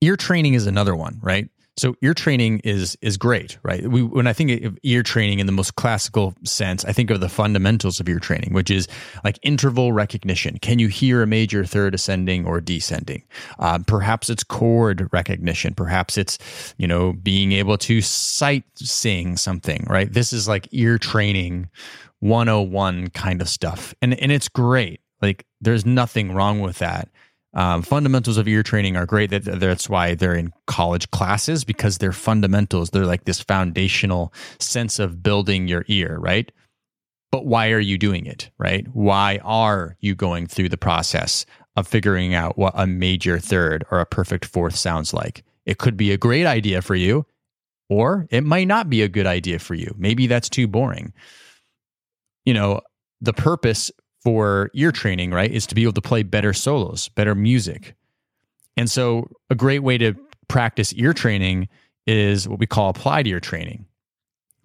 ear 0.00 0.16
training 0.16 0.54
is 0.54 0.66
another 0.66 0.94
one, 0.94 1.18
right? 1.22 1.48
So 1.78 1.94
ear 2.02 2.12
training 2.12 2.60
is 2.64 2.98
is 3.02 3.16
great, 3.16 3.56
right? 3.62 3.86
We, 3.86 4.02
when 4.02 4.26
I 4.26 4.32
think 4.32 4.64
of 4.64 4.76
ear 4.82 5.04
training 5.04 5.38
in 5.38 5.46
the 5.46 5.52
most 5.52 5.76
classical 5.76 6.34
sense, 6.42 6.84
I 6.84 6.92
think 6.92 7.08
of 7.10 7.20
the 7.20 7.28
fundamentals 7.28 8.00
of 8.00 8.08
ear 8.08 8.18
training, 8.18 8.52
which 8.52 8.68
is 8.68 8.88
like 9.22 9.38
interval 9.42 9.92
recognition. 9.92 10.58
Can 10.58 10.80
you 10.80 10.88
hear 10.88 11.22
a 11.22 11.26
major 11.26 11.64
third 11.64 11.94
ascending 11.94 12.46
or 12.46 12.60
descending? 12.60 13.22
Uh, 13.60 13.78
perhaps 13.86 14.28
it's 14.28 14.42
chord 14.42 15.08
recognition. 15.12 15.72
Perhaps 15.72 16.18
it's 16.18 16.38
you 16.78 16.88
know 16.88 17.12
being 17.12 17.52
able 17.52 17.78
to 17.78 18.00
sight 18.00 18.64
sing 18.74 19.36
something, 19.36 19.86
right? 19.88 20.12
This 20.12 20.32
is 20.32 20.48
like 20.48 20.66
ear 20.72 20.98
training 20.98 21.70
101 22.18 23.10
kind 23.10 23.40
of 23.40 23.48
stuff, 23.48 23.94
and 24.02 24.18
and 24.18 24.32
it's 24.32 24.48
great. 24.48 25.00
Like 25.22 25.46
there's 25.60 25.86
nothing 25.86 26.32
wrong 26.32 26.58
with 26.58 26.78
that. 26.78 27.08
Um, 27.58 27.82
fundamentals 27.82 28.36
of 28.36 28.46
ear 28.46 28.62
training 28.62 28.96
are 28.96 29.04
great. 29.04 29.30
That, 29.30 29.44
that's 29.58 29.88
why 29.88 30.14
they're 30.14 30.36
in 30.36 30.52
college 30.68 31.10
classes 31.10 31.64
because 31.64 31.98
they're 31.98 32.12
fundamentals. 32.12 32.90
They're 32.90 33.04
like 33.04 33.24
this 33.24 33.40
foundational 33.40 34.32
sense 34.60 35.00
of 35.00 35.24
building 35.24 35.66
your 35.66 35.84
ear, 35.88 36.18
right? 36.20 36.52
But 37.32 37.46
why 37.46 37.72
are 37.72 37.80
you 37.80 37.98
doing 37.98 38.26
it, 38.26 38.48
right? 38.58 38.86
Why 38.92 39.40
are 39.42 39.96
you 39.98 40.14
going 40.14 40.46
through 40.46 40.68
the 40.68 40.78
process 40.78 41.44
of 41.74 41.88
figuring 41.88 42.32
out 42.32 42.56
what 42.56 42.74
a 42.76 42.86
major 42.86 43.40
third 43.40 43.84
or 43.90 43.98
a 43.98 44.06
perfect 44.06 44.44
fourth 44.44 44.76
sounds 44.76 45.12
like? 45.12 45.42
It 45.66 45.78
could 45.78 45.96
be 45.96 46.12
a 46.12 46.16
great 46.16 46.46
idea 46.46 46.80
for 46.80 46.94
you, 46.94 47.26
or 47.88 48.28
it 48.30 48.44
might 48.44 48.68
not 48.68 48.88
be 48.88 49.02
a 49.02 49.08
good 49.08 49.26
idea 49.26 49.58
for 49.58 49.74
you. 49.74 49.92
Maybe 49.98 50.28
that's 50.28 50.48
too 50.48 50.68
boring. 50.68 51.12
You 52.44 52.54
know, 52.54 52.82
the 53.20 53.32
purpose 53.32 53.90
for 54.22 54.70
ear 54.74 54.92
training, 54.92 55.30
right, 55.30 55.50
is 55.50 55.66
to 55.66 55.74
be 55.74 55.82
able 55.82 55.92
to 55.92 56.00
play 56.02 56.22
better 56.22 56.52
solos, 56.52 57.08
better 57.10 57.34
music. 57.34 57.94
And 58.76 58.90
so, 58.90 59.28
a 59.50 59.54
great 59.54 59.80
way 59.80 59.98
to 59.98 60.14
practice 60.48 60.92
ear 60.94 61.12
training 61.12 61.68
is 62.06 62.48
what 62.48 62.58
we 62.58 62.66
call 62.66 62.88
applied 62.88 63.26
ear 63.26 63.40
training, 63.40 63.84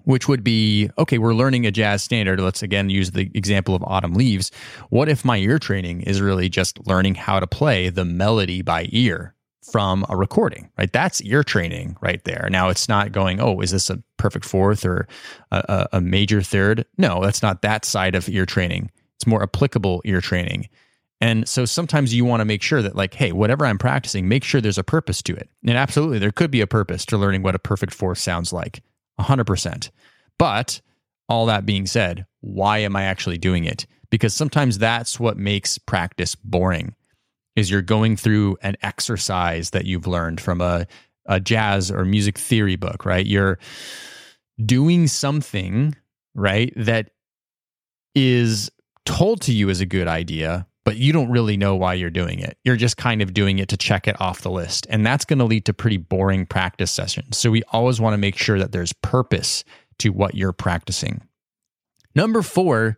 which 0.04 0.28
would 0.28 0.44
be 0.44 0.90
okay, 0.98 1.18
we're 1.18 1.34
learning 1.34 1.66
a 1.66 1.72
jazz 1.72 2.04
standard. 2.04 2.40
Let's 2.40 2.64
again 2.64 2.90
use 2.90 3.12
the 3.12 3.30
example 3.34 3.76
of 3.76 3.84
Autumn 3.84 4.14
Leaves. 4.14 4.52
What 4.90 5.10
if 5.10 5.26
my 5.26 5.38
ear 5.38 5.60
training 5.60 6.02
is 6.02 6.22
really 6.22 6.50
just 6.50 6.86
learning 6.88 7.16
how 7.16 7.40
to 7.40 7.48
play 7.48 7.90
the 7.90 8.06
melody 8.06 8.62
by 8.62 8.88
ear? 8.92 9.36
From 9.72 10.06
a 10.10 10.18
recording, 10.18 10.70
right? 10.78 10.92
That's 10.92 11.22
ear 11.22 11.42
training 11.42 11.96
right 12.02 12.22
there. 12.26 12.50
Now 12.52 12.68
it's 12.68 12.90
not 12.90 13.14
going, 13.14 13.40
oh, 13.40 13.62
is 13.62 13.72
this 13.72 13.90
a 13.90 14.04
perfect 14.18 14.44
fourth 14.44 14.84
or 14.84 15.08
a, 15.52 15.88
a 15.94 16.02
major 16.02 16.42
third? 16.42 16.86
No, 16.98 17.22
that's 17.24 17.42
not 17.42 17.62
that 17.62 17.86
side 17.86 18.14
of 18.14 18.28
ear 18.28 18.46
training 18.46 18.92
it's 19.18 19.28
more 19.28 19.44
applicable 19.44 20.02
ear 20.06 20.22
training. 20.22 20.70
And 21.22 21.48
so 21.48 21.64
sometimes 21.64 22.14
you 22.14 22.26
want 22.26 22.42
to 22.42 22.46
make 22.46 22.62
sure 22.62 22.82
that, 22.82 22.98
like, 22.98 23.14
hey, 23.14 23.32
whatever 23.32 23.66
I'm 23.66 23.78
practicing, 23.78 24.28
make 24.28 24.44
sure 24.44 24.60
there's 24.60 24.78
a 24.78 24.84
purpose 24.84 25.22
to 25.24 25.36
it. 25.36 25.50
And 25.66 25.78
absolutely, 25.78 26.20
there 26.20 26.32
could 26.32 26.52
be 26.52 26.60
a 26.60 26.68
purpose 26.68 27.06
to 27.06 27.18
learning 27.18 27.44
what 27.44 27.56
a 27.56 27.60
perfect 27.60 27.94
fourth 27.94 28.18
sounds 28.18 28.52
like 28.52 28.84
100%. 29.20 29.90
But 30.38 30.82
all 31.30 31.46
that 31.46 31.66
being 31.66 31.86
said, 31.86 32.26
why 32.42 32.80
am 32.80 32.96
I 32.96 33.04
actually 33.04 33.38
doing 33.38 33.64
it? 33.64 33.86
Because 34.10 34.34
sometimes 34.34 34.78
that's 34.78 35.20
what 35.20 35.38
makes 35.38 35.78
practice 35.78 36.36
boring 36.36 36.94
is 37.56 37.72
you're 37.72 37.82
going 37.82 38.18
through 38.18 38.58
an 38.62 38.76
exercise 38.82 39.70
that 39.70 39.86
you've 39.86 40.08
learned 40.08 40.42
from 40.42 40.60
a, 40.60 40.86
a 41.26 41.40
jazz 41.40 41.90
or 41.90 42.04
music 42.04 42.38
theory 42.38 42.76
book, 42.76 43.06
right? 43.06 43.26
You're 43.26 43.60
doing 44.66 45.08
something, 45.08 45.96
right, 46.36 46.74
that 46.76 47.12
is 48.16 48.70
told 49.06 49.42
to 49.42 49.54
you 49.54 49.70
is 49.70 49.82
a 49.82 49.86
good 49.86 50.08
idea, 50.08 50.68
but 50.86 50.98
you 50.98 51.14
don't 51.14 51.30
really 51.30 51.58
know 51.58 51.76
why 51.76 51.94
you're 51.94 52.10
doing 52.10 52.40
it. 52.40 52.58
You're 52.64 52.76
just 52.76 52.98
kind 52.98 53.22
of 53.22 53.34
doing 53.34 53.60
it 53.60 53.70
to 53.70 53.78
check 53.78 54.08
it 54.08 54.20
off 54.20 54.42
the 54.42 54.52
list. 54.52 54.86
And 54.90 55.06
that's 55.06 55.26
going 55.26 55.40
to 55.40 55.46
lead 55.46 55.66
to 55.66 55.74
pretty 55.74 55.98
boring 55.98 56.46
practice 56.46 56.92
sessions. 56.92 57.38
So 57.38 57.52
we 57.52 57.64
always 57.72 58.02
want 58.02 58.14
to 58.14 58.18
make 58.18 58.38
sure 58.38 58.60
that 58.60 58.72
there's 58.72 58.94
purpose 58.94 59.64
to 60.00 60.10
what 60.10 60.36
you're 60.36 60.54
practicing. 60.54 61.22
Number 62.16 62.42
four 62.42 62.98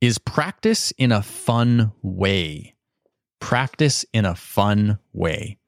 is 0.00 0.18
practice 0.18 0.90
in 0.92 1.12
a 1.12 1.22
fun 1.22 1.92
way. 2.02 2.74
Practice 3.40 4.04
in 4.12 4.24
a 4.24 4.34
fun 4.34 4.98
way. 5.12 5.58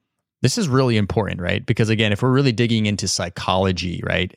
This 0.43 0.59
is 0.59 0.69
really 0.69 0.97
important, 0.97 1.41
right? 1.41 1.65
Because 1.65 1.89
again, 1.89 2.13
if 2.13 2.23
we're 2.23 2.31
really 2.31 2.53
digging 2.53 2.87
into 2.87 3.09
psychology, 3.09 4.03
right, 4.05 4.37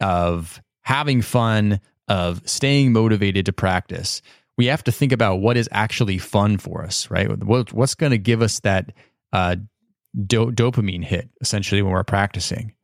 of 0.00 0.60
having 0.82 1.22
fun, 1.22 1.80
of 2.08 2.46
staying 2.48 2.92
motivated 2.92 3.46
to 3.46 3.52
practice, 3.52 4.20
we 4.58 4.66
have 4.66 4.84
to 4.84 4.92
think 4.92 5.12
about 5.12 5.36
what 5.36 5.56
is 5.56 5.68
actually 5.72 6.18
fun 6.18 6.58
for 6.58 6.84
us, 6.84 7.10
right? 7.10 7.42
What, 7.42 7.72
what's 7.72 7.94
going 7.94 8.12
to 8.12 8.18
give 8.18 8.42
us 8.42 8.60
that 8.60 8.92
uh, 9.32 9.56
do- 10.26 10.52
dopamine 10.52 11.04
hit 11.04 11.30
essentially 11.40 11.82
when 11.82 11.92
we're 11.92 12.04
practicing? 12.04 12.74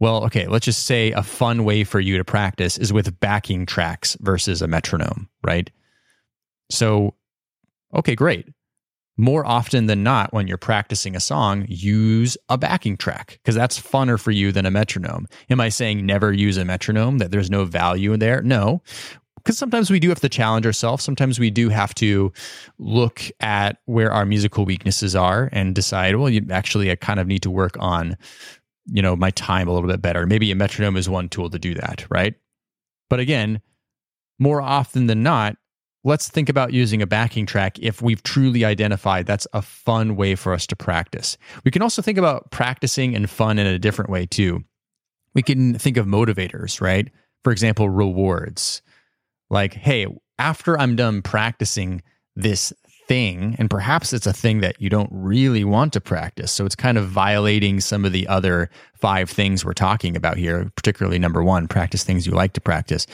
Well, 0.00 0.24
okay, 0.26 0.46
let's 0.46 0.64
just 0.64 0.86
say 0.86 1.10
a 1.12 1.22
fun 1.22 1.64
way 1.64 1.84
for 1.84 1.98
you 1.98 2.18
to 2.18 2.24
practice 2.24 2.78
is 2.78 2.92
with 2.92 3.18
backing 3.18 3.66
tracks 3.66 4.16
versus 4.20 4.62
a 4.62 4.68
metronome, 4.68 5.28
right? 5.44 5.70
So, 6.70 7.14
okay, 7.94 8.14
great. 8.14 8.48
More 9.16 9.44
often 9.44 9.86
than 9.86 10.04
not, 10.04 10.32
when 10.32 10.46
you're 10.46 10.56
practicing 10.56 11.16
a 11.16 11.20
song, 11.20 11.66
use 11.68 12.36
a 12.48 12.56
backing 12.56 12.96
track 12.96 13.40
because 13.42 13.56
that's 13.56 13.80
funner 13.80 14.20
for 14.20 14.30
you 14.30 14.52
than 14.52 14.66
a 14.66 14.70
metronome. 14.70 15.26
Am 15.50 15.60
I 15.60 15.70
saying 15.70 16.06
never 16.06 16.32
use 16.32 16.56
a 16.56 16.64
metronome, 16.64 17.18
that 17.18 17.32
there's 17.32 17.50
no 17.50 17.64
value 17.64 18.12
in 18.12 18.20
there? 18.20 18.40
No, 18.42 18.82
because 19.38 19.58
sometimes 19.58 19.90
we 19.90 20.00
do 20.00 20.08
have 20.08 20.20
to 20.20 20.28
challenge 20.28 20.66
ourselves. 20.66 21.04
Sometimes 21.04 21.38
we 21.38 21.50
do 21.50 21.68
have 21.68 21.94
to 21.96 22.32
look 22.78 23.22
at 23.40 23.78
where 23.86 24.12
our 24.12 24.24
musical 24.24 24.64
weaknesses 24.64 25.16
are 25.16 25.48
and 25.52 25.74
decide, 25.74 26.16
well, 26.16 26.28
you 26.28 26.46
actually, 26.50 26.90
I 26.90 26.96
kind 26.96 27.20
of 27.20 27.26
need 27.26 27.42
to 27.42 27.50
work 27.50 27.76
on 27.80 28.16
you 28.90 29.02
know 29.02 29.14
my 29.14 29.30
time 29.30 29.68
a 29.68 29.72
little 29.72 29.88
bit 29.88 30.02
better. 30.02 30.26
Maybe 30.26 30.50
a 30.50 30.54
metronome 30.54 30.96
is 30.96 31.08
one 31.08 31.28
tool 31.28 31.50
to 31.50 31.58
do 31.58 31.74
that 31.74 32.06
right? 32.10 32.34
But 33.08 33.20
again 33.20 33.60
more 34.40 34.60
often 34.60 35.06
than 35.06 35.22
not 35.22 35.56
let's 36.04 36.28
think 36.28 36.48
about 36.48 36.72
using 36.72 37.02
a 37.02 37.06
backing 37.06 37.44
track 37.44 37.78
if 37.80 38.00
we've 38.00 38.22
truly 38.22 38.64
identified 38.64 39.26
that's 39.26 39.48
a 39.52 39.60
fun 39.60 40.16
way 40.16 40.34
for 40.36 40.54
us 40.54 40.66
to 40.68 40.76
practice. 40.76 41.36
We 41.64 41.70
can 41.70 41.82
also 41.82 42.02
think 42.02 42.18
about 42.18 42.50
practicing 42.50 43.14
and 43.14 43.28
fun 43.28 43.58
in 43.58 43.66
a 43.66 43.78
different 43.78 44.10
way 44.10 44.24
too. 44.24 44.62
We 45.34 45.42
can 45.42 45.74
think 45.74 45.96
of 45.96 46.06
motivators 46.06 46.80
right? 46.80 47.10
For 47.44 47.52
example 47.52 47.88
rewards 47.88 48.82
like 49.50 49.74
hey 49.74 50.06
after 50.38 50.78
i'm 50.78 50.96
done 50.96 51.22
practicing 51.22 52.02
this 52.36 52.72
thing, 53.08 53.56
and 53.58 53.68
perhaps 53.68 54.12
it's 54.12 54.26
a 54.26 54.32
thing 54.32 54.60
that 54.60 54.80
you 54.80 54.90
don't 54.90 55.08
really 55.10 55.64
want 55.64 55.94
to 55.94 56.00
practice. 56.00 56.52
So 56.52 56.66
it's 56.66 56.76
kind 56.76 56.98
of 56.98 57.08
violating 57.08 57.80
some 57.80 58.04
of 58.04 58.12
the 58.12 58.28
other 58.28 58.70
five 58.94 59.30
things 59.30 59.64
we're 59.64 59.72
talking 59.72 60.14
about 60.14 60.36
here, 60.36 60.70
particularly 60.76 61.18
number 61.18 61.42
one, 61.42 61.66
practice 61.66 62.04
things 62.04 62.26
you 62.26 62.32
like 62.32 62.52
to 62.52 62.60
practice. 62.60 63.06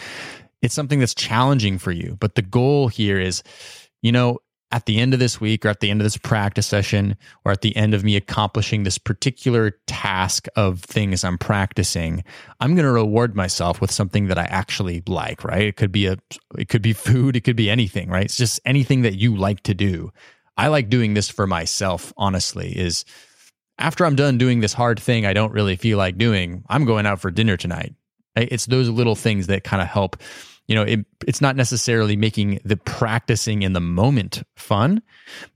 It's 0.61 0.75
something 0.75 0.99
that's 0.99 1.15
challenging 1.15 1.79
for 1.79 1.93
you. 1.93 2.17
But 2.21 2.35
the 2.35 2.43
goal 2.43 2.89
here 2.89 3.21
is, 3.21 3.43
you 4.03 4.13
know, 4.13 4.39
at 4.75 4.87
the 4.87 4.99
end 4.99 5.15
of 5.15 5.21
this 5.21 5.41
week 5.41 5.65
or 5.65 5.69
at 5.69 5.79
the 5.79 5.89
end 5.89 6.01
of 6.01 6.05
this 6.05 6.17
practice 6.17 6.67
session 6.67 7.17
or 7.45 7.53
at 7.53 7.61
the 7.61 7.77
end 7.77 7.95
of 7.95 8.03
me 8.03 8.17
accomplishing 8.17 8.83
this 8.83 8.99
particular 8.99 9.79
task 9.87 10.49
of 10.57 10.81
things 10.81 11.23
I'm 11.23 11.39
practicing, 11.39 12.25
I'm 12.59 12.75
going 12.75 12.85
to 12.85 12.91
reward 12.91 13.37
myself 13.37 13.81
with 13.81 13.93
something 13.93 14.27
that 14.27 14.39
I 14.39 14.47
actually 14.47 15.05
like, 15.07 15.45
right? 15.45 15.63
It 15.63 15.77
could 15.77 15.93
be 15.93 16.07
a 16.07 16.17
it 16.59 16.69
could 16.69 16.83
be 16.83 16.93
food, 16.93 17.37
it 17.37 17.43
could 17.43 17.55
be 17.55 17.71
anything, 17.71 18.11
right? 18.11 18.25
It's 18.25 18.37
just 18.37 18.59
anything 18.65 19.03
that 19.03 19.15
you 19.15 19.37
like 19.37 19.63
to 19.63 19.75
do. 19.75 20.11
I 20.57 20.67
like 20.67 20.91
doing 20.91 21.15
this 21.15 21.29
for 21.29 21.47
myself, 21.47 22.13
honestly, 22.17 22.77
is 22.77 23.05
after 23.79 24.05
I'm 24.05 24.17
done 24.17 24.39
doing 24.39 24.59
this 24.59 24.73
hard 24.73 24.99
thing 24.99 25.25
I 25.25 25.35
don't 25.35 25.53
really 25.53 25.77
feel 25.77 25.99
like 25.99 26.19
doing, 26.19 26.65
I'm 26.69 26.85
going 26.85 27.07
out 27.07 27.21
for 27.21 27.31
dinner 27.31 27.57
tonight. 27.57 27.95
It's 28.35 28.67
those 28.67 28.89
little 28.89 29.15
things 29.15 29.47
that 29.47 29.63
kind 29.63 29.81
of 29.81 29.87
help 29.87 30.17
you 30.67 30.75
know, 30.75 30.83
it, 30.83 31.05
it's 31.27 31.41
not 31.41 31.57
necessarily 31.57 32.17
making 32.17 32.61
the 32.65 32.77
practicing 32.77 33.63
in 33.63 33.73
the 33.73 33.81
moment 33.81 34.43
fun, 34.57 35.03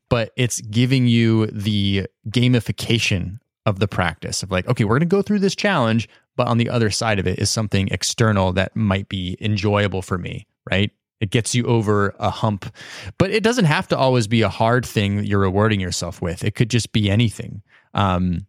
but 0.08 0.32
it's 0.36 0.60
giving 0.62 1.06
you 1.06 1.46
the 1.46 2.06
gamification 2.28 3.38
of 3.66 3.78
the 3.78 3.88
practice 3.88 4.42
of 4.42 4.50
like, 4.50 4.66
okay, 4.68 4.84
we're 4.84 4.98
going 4.98 5.08
to 5.08 5.16
go 5.16 5.22
through 5.22 5.38
this 5.38 5.54
challenge, 5.54 6.08
but 6.36 6.46
on 6.48 6.58
the 6.58 6.70
other 6.70 6.90
side 6.90 7.18
of 7.18 7.26
it 7.26 7.38
is 7.38 7.50
something 7.50 7.88
external 7.88 8.52
that 8.52 8.74
might 8.74 9.08
be 9.08 9.36
enjoyable 9.40 10.02
for 10.02 10.18
me, 10.18 10.46
right? 10.70 10.90
It 11.20 11.30
gets 11.30 11.54
you 11.54 11.64
over 11.64 12.14
a 12.18 12.30
hump, 12.30 12.72
but 13.18 13.30
it 13.30 13.42
doesn't 13.42 13.64
have 13.64 13.88
to 13.88 13.98
always 13.98 14.26
be 14.26 14.42
a 14.42 14.48
hard 14.48 14.86
thing 14.86 15.16
that 15.16 15.26
you're 15.26 15.40
rewarding 15.40 15.80
yourself 15.80 16.22
with. 16.22 16.44
It 16.44 16.54
could 16.54 16.70
just 16.70 16.92
be 16.92 17.10
anything. 17.10 17.62
Um, 17.92 18.46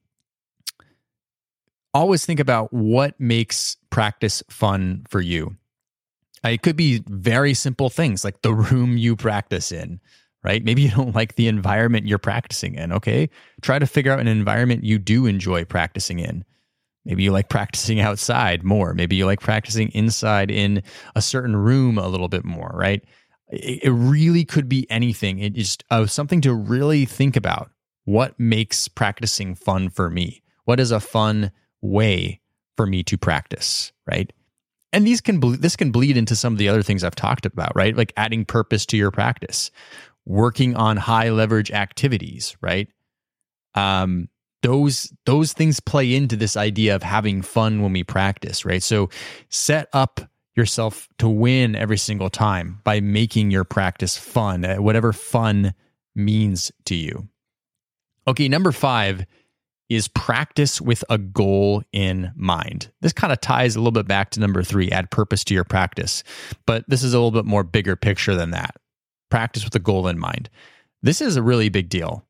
always 1.94 2.26
think 2.26 2.40
about 2.40 2.72
what 2.72 3.20
makes 3.20 3.78
practice 3.90 4.44
fun 4.50 5.06
for 5.10 5.20
you. 5.20 5.58
It 6.44 6.62
could 6.62 6.76
be 6.76 7.04
very 7.08 7.54
simple 7.54 7.90
things 7.90 8.24
like 8.24 8.42
the 8.42 8.54
room 8.54 8.98
you 8.98 9.16
practice 9.16 9.72
in, 9.72 10.00
right? 10.44 10.64
Maybe 10.64 10.84
you 10.84 10.92
don't 10.92 11.16
like 11.16 11.36
the 11.36 11.48
environment 11.48 12.08
you're 12.08 12.18
practicing 12.18 12.76
in. 12.76 12.92
Okay. 12.94 13.30
Try 13.62 13.80
to 13.80 13.88
figure 13.88 14.12
out 14.12 14.20
an 14.20 14.28
environment 14.28 14.84
you 14.84 15.00
do 15.00 15.26
enjoy 15.26 15.66
practicing 15.66 16.20
in. 16.20 16.46
Maybe 17.06 17.24
you 17.24 17.32
like 17.32 17.50
practicing 17.50 18.00
outside 18.00 18.64
more. 18.64 18.94
Maybe 18.94 19.16
you 19.16 19.26
like 19.26 19.40
practicing 19.40 19.90
inside 19.90 20.52
in 20.52 20.84
a 21.16 21.22
certain 21.22 21.56
room 21.56 21.98
a 21.98 22.08
little 22.08 22.28
bit 22.28 22.46
more, 22.46 22.72
right? 22.74 23.04
It, 23.52 23.90
really 23.90 24.46
could 24.46 24.70
be 24.70 24.90
anything. 24.92 25.40
It 25.40 25.58
is 25.58 25.78
uh, 25.90 26.06
something 26.06 26.40
to 26.42 26.54
really 26.54 27.06
think 27.06 27.36
about. 27.36 27.72
What 28.06 28.40
makes 28.40 28.88
practicing 28.88 29.56
fun 29.56 29.90
for 29.90 30.10
me? 30.10 30.44
What 30.66 30.80
is 30.80 30.92
a 30.92 31.00
fun 31.00 31.52
way 31.82 32.42
for 32.78 32.86
me 32.86 33.02
to 33.04 33.18
practice, 33.18 33.92
right? 34.06 34.32
And 34.92 35.06
these 35.06 35.22
can 35.22 35.40
ble- 35.40 35.58
this 35.58 35.76
can 35.76 35.92
bleed 35.92 36.18
into 36.18 36.36
some 36.36 36.54
of 36.54 36.60
the 36.60 36.70
other 36.70 36.84
things 36.84 37.04
I've 37.04 37.16
talked 37.16 37.46
about, 37.46 37.76
right? 37.76 37.96
Like 37.96 38.14
adding 38.18 38.46
purpose 38.46 38.86
to 38.88 38.98
your 38.98 39.12
practice, 39.12 39.72
working 40.26 40.76
on 40.76 40.98
high 40.98 41.30
leverage 41.30 41.72
activities, 41.72 42.56
right? 42.62 42.88
Um, 43.76 44.30
those 44.62 45.14
those 45.26 45.54
things 45.54 45.80
play 45.80 46.14
into 46.14 46.36
this 46.36 46.58
idea 46.58 46.96
of 46.96 47.04
having 47.04 47.42
fun 47.42 47.82
when 47.82 47.94
we 47.94 48.04
practice, 48.04 48.66
right? 48.66 48.84
So 48.84 49.10
set 49.50 49.88
up 49.94 50.22
yourself 50.56 51.08
to 51.20 51.30
win 51.30 51.76
every 51.76 51.98
single 51.98 52.30
time 52.30 52.82
by 52.84 53.00
making 53.00 53.52
your 53.52 53.64
practice 53.64 54.18
fun, 54.18 54.66
uh, 54.66 54.76
whatever 54.78 55.14
fun 55.14 55.74
means 56.16 56.72
to 56.86 56.96
you. 56.96 57.30
Okay, 58.28 58.48
number 58.48 58.72
5 58.72 59.26
is 59.90 60.08
practice 60.08 60.80
with 60.80 61.04
a 61.10 61.18
goal 61.18 61.84
in 61.92 62.32
mind. 62.36 62.92
This 63.02 63.14
kind 63.14 63.34
of 63.34 63.42
ties 63.42 63.76
a 63.76 63.80
little 63.80 63.92
bit 63.92 64.08
back 64.08 64.30
to 64.32 64.40
number 64.40 64.64
three 64.64 64.92
add 64.92 65.10
purpose 65.10 65.44
to 65.46 65.54
your 65.54 65.64
practice, 65.64 66.24
but 66.66 66.86
this 66.88 67.04
is 67.04 67.14
a 67.14 67.18
little 67.18 67.32
bit 67.32 67.46
more 67.46 67.64
bigger 67.64 67.96
picture 67.96 68.36
than 68.36 68.52
that. 68.52 68.76
Practice 69.30 69.64
with 69.66 69.76
a 69.76 69.80
goal 69.80 70.08
in 70.08 70.20
mind. 70.20 70.50
This 71.02 71.22
is 71.22 71.36
a 71.36 71.44
really 71.44 71.70
big 71.70 71.90
deal. 71.90 72.26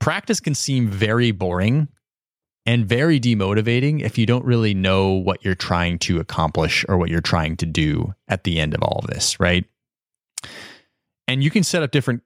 Practice 0.00 0.40
can 0.40 0.54
seem 0.54 0.88
very 0.88 1.30
boring 1.30 1.88
and 2.66 2.86
very 2.86 3.18
demotivating 3.18 4.02
if 4.02 4.18
you 4.18 4.26
don't 4.26 4.44
really 4.44 4.74
know 4.74 5.12
what 5.12 5.44
you're 5.44 5.54
trying 5.54 5.98
to 5.98 6.20
accomplish 6.20 6.84
or 6.88 6.98
what 6.98 7.10
you're 7.10 7.20
trying 7.20 7.56
to 7.56 7.66
do 7.66 8.14
at 8.28 8.44
the 8.44 8.60
end 8.60 8.74
of 8.74 8.82
all 8.82 9.00
of 9.02 9.10
this, 9.10 9.40
right? 9.40 9.64
And 11.26 11.42
you 11.42 11.50
can 11.50 11.62
set 11.62 11.82
up 11.82 11.90
different 11.90 12.22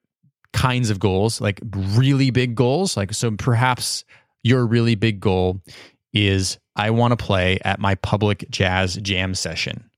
kinds 0.53 0.91
of 0.91 0.99
goals, 0.99 1.41
like 1.41 1.61
really 1.73 2.31
big 2.31 2.55
goals. 2.55 2.97
Like, 2.97 3.13
so 3.13 3.33
perhaps 3.33 4.05
your 4.45 4.65
really 4.65 4.95
big 4.95 5.19
goal 5.19 5.61
is 6.13 6.59
I 6.77 6.91
want 6.91 7.19
to 7.19 7.25
play 7.25 7.59
at 7.65 7.81
my 7.81 7.97
public 7.97 8.49
jazz 8.51 8.95
jam 8.97 9.35
session. 9.35 9.91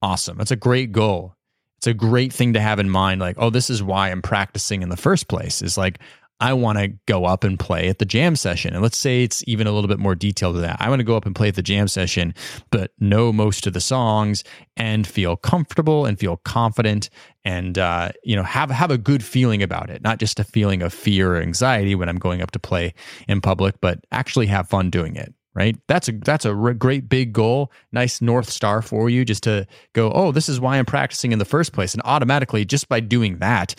Awesome. 0.00 0.38
That's 0.38 0.52
a 0.52 0.56
great 0.56 0.92
goal. 0.92 1.34
It's 1.78 1.86
a 1.86 1.94
great 1.94 2.32
thing 2.32 2.52
to 2.52 2.60
have 2.60 2.78
in 2.78 2.90
mind. 2.90 3.20
Like, 3.20 3.36
oh, 3.38 3.50
this 3.50 3.70
is 3.70 3.82
why 3.82 4.10
I'm 4.10 4.22
practicing 4.22 4.82
in 4.82 4.88
the 4.88 4.96
first 4.96 5.28
place. 5.28 5.62
Is 5.62 5.78
like, 5.78 5.98
I 6.40 6.52
want 6.52 6.78
to 6.78 6.88
go 7.06 7.24
up 7.24 7.42
and 7.42 7.58
play 7.58 7.88
at 7.88 7.98
the 7.98 8.04
jam 8.04 8.36
session. 8.36 8.72
And 8.72 8.82
let's 8.82 8.96
say 8.96 9.24
it's 9.24 9.42
even 9.46 9.66
a 9.66 9.72
little 9.72 9.88
bit 9.88 9.98
more 9.98 10.14
detailed 10.14 10.54
than 10.54 10.62
that. 10.62 10.76
I 10.80 10.88
want 10.88 11.00
to 11.00 11.04
go 11.04 11.16
up 11.16 11.26
and 11.26 11.34
play 11.34 11.48
at 11.48 11.56
the 11.56 11.62
jam 11.62 11.88
session, 11.88 12.32
but 12.70 12.92
know 13.00 13.32
most 13.32 13.66
of 13.66 13.72
the 13.72 13.80
songs 13.80 14.44
and 14.76 15.06
feel 15.06 15.36
comfortable 15.36 16.06
and 16.06 16.18
feel 16.18 16.36
confident 16.36 17.10
and 17.44 17.78
uh, 17.78 18.10
you 18.22 18.36
know 18.36 18.42
have 18.42 18.70
have 18.70 18.90
a 18.90 18.98
good 18.98 19.24
feeling 19.24 19.62
about 19.62 19.90
it, 19.90 20.02
not 20.02 20.18
just 20.18 20.38
a 20.38 20.44
feeling 20.44 20.82
of 20.82 20.92
fear 20.92 21.34
or 21.34 21.40
anxiety 21.40 21.94
when 21.94 22.08
I'm 22.08 22.18
going 22.18 22.42
up 22.42 22.50
to 22.52 22.58
play 22.58 22.94
in 23.26 23.40
public, 23.40 23.80
but 23.80 24.00
actually 24.12 24.46
have 24.46 24.68
fun 24.68 24.90
doing 24.90 25.16
it. 25.16 25.34
Right? 25.54 25.76
That's 25.88 26.08
a 26.08 26.12
that's 26.12 26.44
a 26.44 26.54
great 26.54 27.08
big 27.08 27.32
goal, 27.32 27.72
nice 27.90 28.20
north 28.20 28.48
star 28.48 28.80
for 28.80 29.10
you, 29.10 29.24
just 29.24 29.42
to 29.42 29.66
go. 29.92 30.12
Oh, 30.12 30.30
this 30.30 30.48
is 30.48 30.60
why 30.60 30.78
I'm 30.78 30.84
practicing 30.84 31.32
in 31.32 31.40
the 31.40 31.44
first 31.44 31.72
place, 31.72 31.94
and 31.94 32.02
automatically 32.04 32.64
just 32.64 32.88
by 32.88 33.00
doing 33.00 33.38
that 33.38 33.74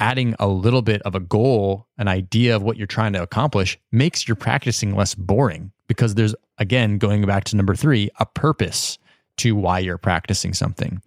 adding 0.00 0.34
a 0.38 0.46
little 0.46 0.82
bit 0.82 1.02
of 1.02 1.14
a 1.14 1.20
goal, 1.20 1.86
an 1.98 2.08
idea 2.08 2.54
of 2.54 2.62
what 2.62 2.76
you're 2.76 2.86
trying 2.86 3.12
to 3.14 3.22
accomplish 3.22 3.78
makes 3.90 4.28
your 4.28 4.36
practicing 4.36 4.94
less 4.94 5.14
boring 5.14 5.72
because 5.88 6.14
there's, 6.14 6.34
again, 6.58 6.98
going 6.98 7.24
back 7.26 7.44
to 7.44 7.56
number 7.56 7.74
three, 7.74 8.10
a 8.20 8.26
purpose 8.26 8.98
to 9.38 9.54
why 9.54 9.78
you're 9.78 9.98
practicing 9.98 10.54
something. 10.54 11.02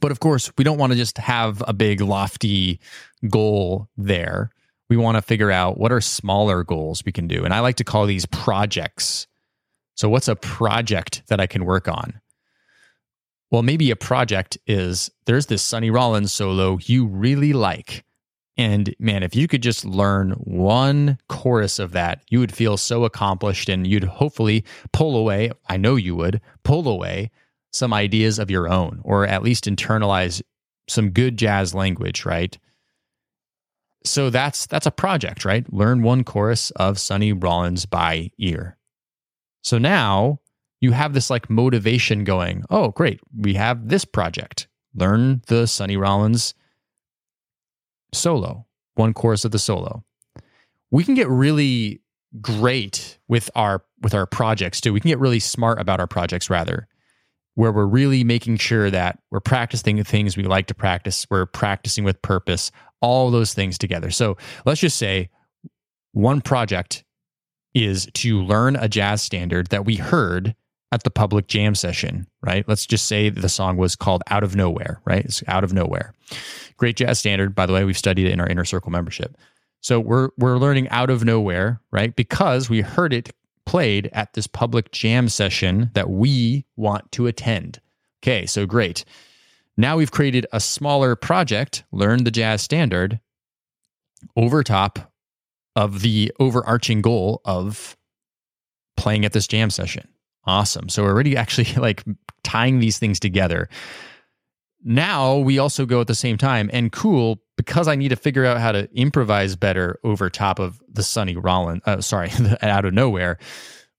But 0.00 0.10
of 0.10 0.20
course, 0.20 0.52
we 0.58 0.64
don't 0.64 0.78
want 0.78 0.92
to 0.92 0.98
just 0.98 1.18
have 1.18 1.62
a 1.66 1.72
big, 1.72 2.00
lofty 2.00 2.80
goal 3.28 3.88
there. 3.96 4.50
We 4.88 4.96
want 4.96 5.16
to 5.16 5.22
figure 5.22 5.50
out 5.50 5.78
what 5.78 5.90
are 5.90 6.00
smaller 6.00 6.62
goals 6.62 7.02
we 7.04 7.12
can 7.12 7.26
do. 7.26 7.44
And 7.44 7.52
I 7.52 7.60
like 7.60 7.76
to 7.76 7.84
call 7.84 8.06
these 8.06 8.26
projects. 8.26 9.26
So, 9.94 10.08
what's 10.08 10.28
a 10.28 10.36
project 10.36 11.22
that 11.28 11.40
I 11.40 11.46
can 11.46 11.64
work 11.64 11.88
on? 11.88 12.20
Well, 13.50 13.62
maybe 13.62 13.90
a 13.90 13.96
project 13.96 14.58
is 14.66 15.10
there's 15.26 15.46
this 15.46 15.62
Sonny 15.62 15.90
Rollins 15.90 16.32
solo 16.32 16.78
you 16.82 17.06
really 17.06 17.52
like. 17.52 18.04
And 18.56 18.94
man, 18.98 19.22
if 19.22 19.36
you 19.36 19.46
could 19.48 19.62
just 19.62 19.84
learn 19.84 20.30
one 20.32 21.18
chorus 21.28 21.78
of 21.78 21.92
that, 21.92 22.22
you 22.30 22.38
would 22.40 22.54
feel 22.54 22.76
so 22.76 23.04
accomplished 23.04 23.68
and 23.68 23.86
you'd 23.86 24.04
hopefully 24.04 24.64
pull 24.92 25.16
away, 25.16 25.52
I 25.68 25.76
know 25.76 25.96
you 25.96 26.16
would, 26.16 26.40
pull 26.64 26.88
away 26.88 27.30
some 27.72 27.92
ideas 27.92 28.38
of 28.38 28.50
your 28.50 28.68
own, 28.68 29.00
or 29.04 29.26
at 29.26 29.42
least 29.42 29.66
internalize 29.66 30.42
some 30.88 31.10
good 31.10 31.36
jazz 31.36 31.74
language, 31.74 32.24
right? 32.24 32.56
So 34.04 34.30
that's 34.30 34.66
that's 34.66 34.86
a 34.86 34.92
project, 34.92 35.44
right? 35.44 35.70
Learn 35.72 36.02
one 36.02 36.24
chorus 36.24 36.70
of 36.72 36.98
Sonny 36.98 37.32
Rollins 37.32 37.84
by 37.86 38.30
ear. 38.38 38.78
So 39.62 39.78
now 39.78 40.40
you 40.80 40.92
have 40.92 41.14
this 41.14 41.30
like 41.30 41.48
motivation 41.48 42.24
going, 42.24 42.64
oh, 42.70 42.90
great, 42.90 43.20
we 43.36 43.54
have 43.54 43.88
this 43.88 44.04
project. 44.04 44.68
Learn 44.94 45.42
the 45.46 45.66
Sonny 45.66 45.96
Rollins 45.96 46.54
solo, 48.12 48.66
one 48.94 49.12
chorus 49.12 49.44
of 49.44 49.50
the 49.50 49.58
solo. 49.58 50.04
We 50.90 51.04
can 51.04 51.14
get 51.14 51.28
really 51.28 52.00
great 52.40 53.18
with 53.28 53.50
our 53.54 53.84
with 54.02 54.14
our 54.14 54.26
projects 54.26 54.80
too. 54.80 54.92
We 54.92 55.00
can 55.00 55.08
get 55.08 55.18
really 55.18 55.40
smart 55.40 55.80
about 55.80 56.00
our 56.00 56.06
projects 56.06 56.50
rather, 56.50 56.86
where 57.54 57.72
we're 57.72 57.86
really 57.86 58.24
making 58.24 58.58
sure 58.58 58.90
that 58.90 59.18
we're 59.30 59.40
practicing 59.40 59.96
the 59.96 60.04
things 60.04 60.36
we 60.36 60.44
like 60.44 60.66
to 60.66 60.74
practice, 60.74 61.26
we're 61.30 61.46
practicing 61.46 62.04
with 62.04 62.20
purpose, 62.22 62.70
all 63.00 63.30
those 63.30 63.54
things 63.54 63.78
together. 63.78 64.10
So 64.10 64.36
let's 64.64 64.80
just 64.80 64.98
say 64.98 65.30
one 66.12 66.40
project 66.40 67.04
is 67.74 68.08
to 68.14 68.42
learn 68.42 68.76
a 68.76 68.88
jazz 68.88 69.22
standard 69.22 69.68
that 69.68 69.84
we 69.84 69.96
heard 69.96 70.54
at 70.92 71.02
the 71.02 71.10
public 71.10 71.48
jam 71.48 71.74
session, 71.74 72.26
right? 72.42 72.66
Let's 72.68 72.86
just 72.86 73.06
say 73.06 73.28
the 73.28 73.48
song 73.48 73.76
was 73.76 73.96
called 73.96 74.22
Out 74.30 74.44
of 74.44 74.54
Nowhere, 74.54 75.00
right? 75.04 75.24
It's 75.24 75.42
Out 75.48 75.64
of 75.64 75.72
Nowhere. 75.72 76.12
Great 76.76 76.96
jazz 76.96 77.18
standard, 77.18 77.54
by 77.54 77.66
the 77.66 77.72
way, 77.72 77.84
we've 77.84 77.98
studied 77.98 78.26
it 78.26 78.32
in 78.32 78.40
our 78.40 78.46
inner 78.46 78.64
circle 78.64 78.90
membership. 78.90 79.36
So 79.80 80.00
we're 80.00 80.30
we're 80.38 80.58
learning 80.58 80.88
Out 80.90 81.10
of 81.10 81.24
Nowhere, 81.24 81.80
right? 81.90 82.14
Because 82.14 82.70
we 82.70 82.80
heard 82.80 83.12
it 83.12 83.34
played 83.66 84.08
at 84.12 84.32
this 84.32 84.46
public 84.46 84.92
jam 84.92 85.28
session 85.28 85.90
that 85.94 86.08
we 86.08 86.64
want 86.76 87.10
to 87.12 87.26
attend. 87.26 87.80
Okay, 88.22 88.46
so 88.46 88.64
great. 88.64 89.04
Now 89.76 89.96
we've 89.96 90.10
created 90.10 90.46
a 90.52 90.60
smaller 90.60 91.16
project, 91.16 91.84
Learn 91.92 92.24
the 92.24 92.30
Jazz 92.30 92.62
Standard, 92.62 93.20
over 94.36 94.62
top 94.62 95.12
of 95.74 96.00
the 96.00 96.32
overarching 96.40 97.02
goal 97.02 97.42
of 97.44 97.96
playing 98.96 99.24
at 99.24 99.32
this 99.32 99.46
jam 99.46 99.68
session. 99.68 100.08
Awesome. 100.46 100.88
So 100.88 101.02
we're 101.02 101.10
already 101.10 101.36
actually 101.36 101.72
like 101.76 102.04
tying 102.42 102.78
these 102.78 102.98
things 102.98 103.20
together. 103.20 103.68
Now 104.84 105.38
we 105.38 105.58
also 105.58 105.84
go 105.84 106.00
at 106.00 106.06
the 106.06 106.14
same 106.14 106.38
time 106.38 106.70
and 106.72 106.92
cool 106.92 107.40
because 107.56 107.88
I 107.88 107.96
need 107.96 108.10
to 108.10 108.16
figure 108.16 108.44
out 108.44 108.58
how 108.58 108.72
to 108.72 108.88
improvise 108.94 109.56
better 109.56 109.98
over 110.04 110.30
top 110.30 110.58
of 110.58 110.80
the 110.88 111.02
Sonny 111.02 111.36
Rollins, 111.36 111.82
uh, 111.86 112.00
sorry, 112.00 112.30
out 112.62 112.84
of 112.84 112.94
nowhere. 112.94 113.38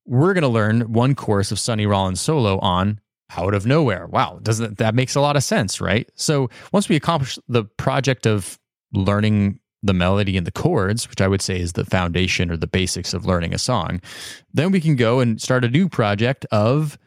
We're 0.06 0.34
going 0.34 0.44
to 0.44 0.48
learn 0.48 0.94
one 0.94 1.16
chorus 1.16 1.52
of 1.52 1.60
Sonny 1.60 1.86
Rollins 1.86 2.22
solo 2.22 2.60
on 2.60 3.02
out 3.36 3.54
of 3.54 3.66
nowhere. 3.66 4.08
Wow, 4.08 4.40
doesn't 4.42 4.78
that 4.78 4.96
makes 4.96 5.16
a 5.16 5.22
lot 5.22 5.36
of 5.36 5.44
sense, 5.44 5.82
right? 5.82 6.10
So 6.16 6.50
once 6.72 6.88
we 6.88 6.96
accomplish 6.96 7.38
the 7.50 7.66
project 7.66 8.26
of 8.26 8.58
learning 8.94 9.60
the 9.84 9.94
melody 9.94 10.38
and 10.38 10.48
the 10.48 10.52
chords, 10.52 11.10
which 11.10 11.22
I 11.22 11.28
would 11.28 11.42
say 11.42 11.60
is 11.60 11.74
the 11.74 11.86
foundation 11.86 12.52
or 12.52 12.58
the 12.58 12.68
basics 12.68 13.14
of 13.14 13.26
learning 13.26 13.54
a 13.54 13.60
song, 13.60 14.02
then 14.54 14.72
we 14.72 14.82
can 14.82 14.96
go 14.96 15.20
and 15.20 15.42
start 15.42 15.64
a 15.64 15.70
new 15.70 15.88
project 15.88 16.46
of 16.52 16.98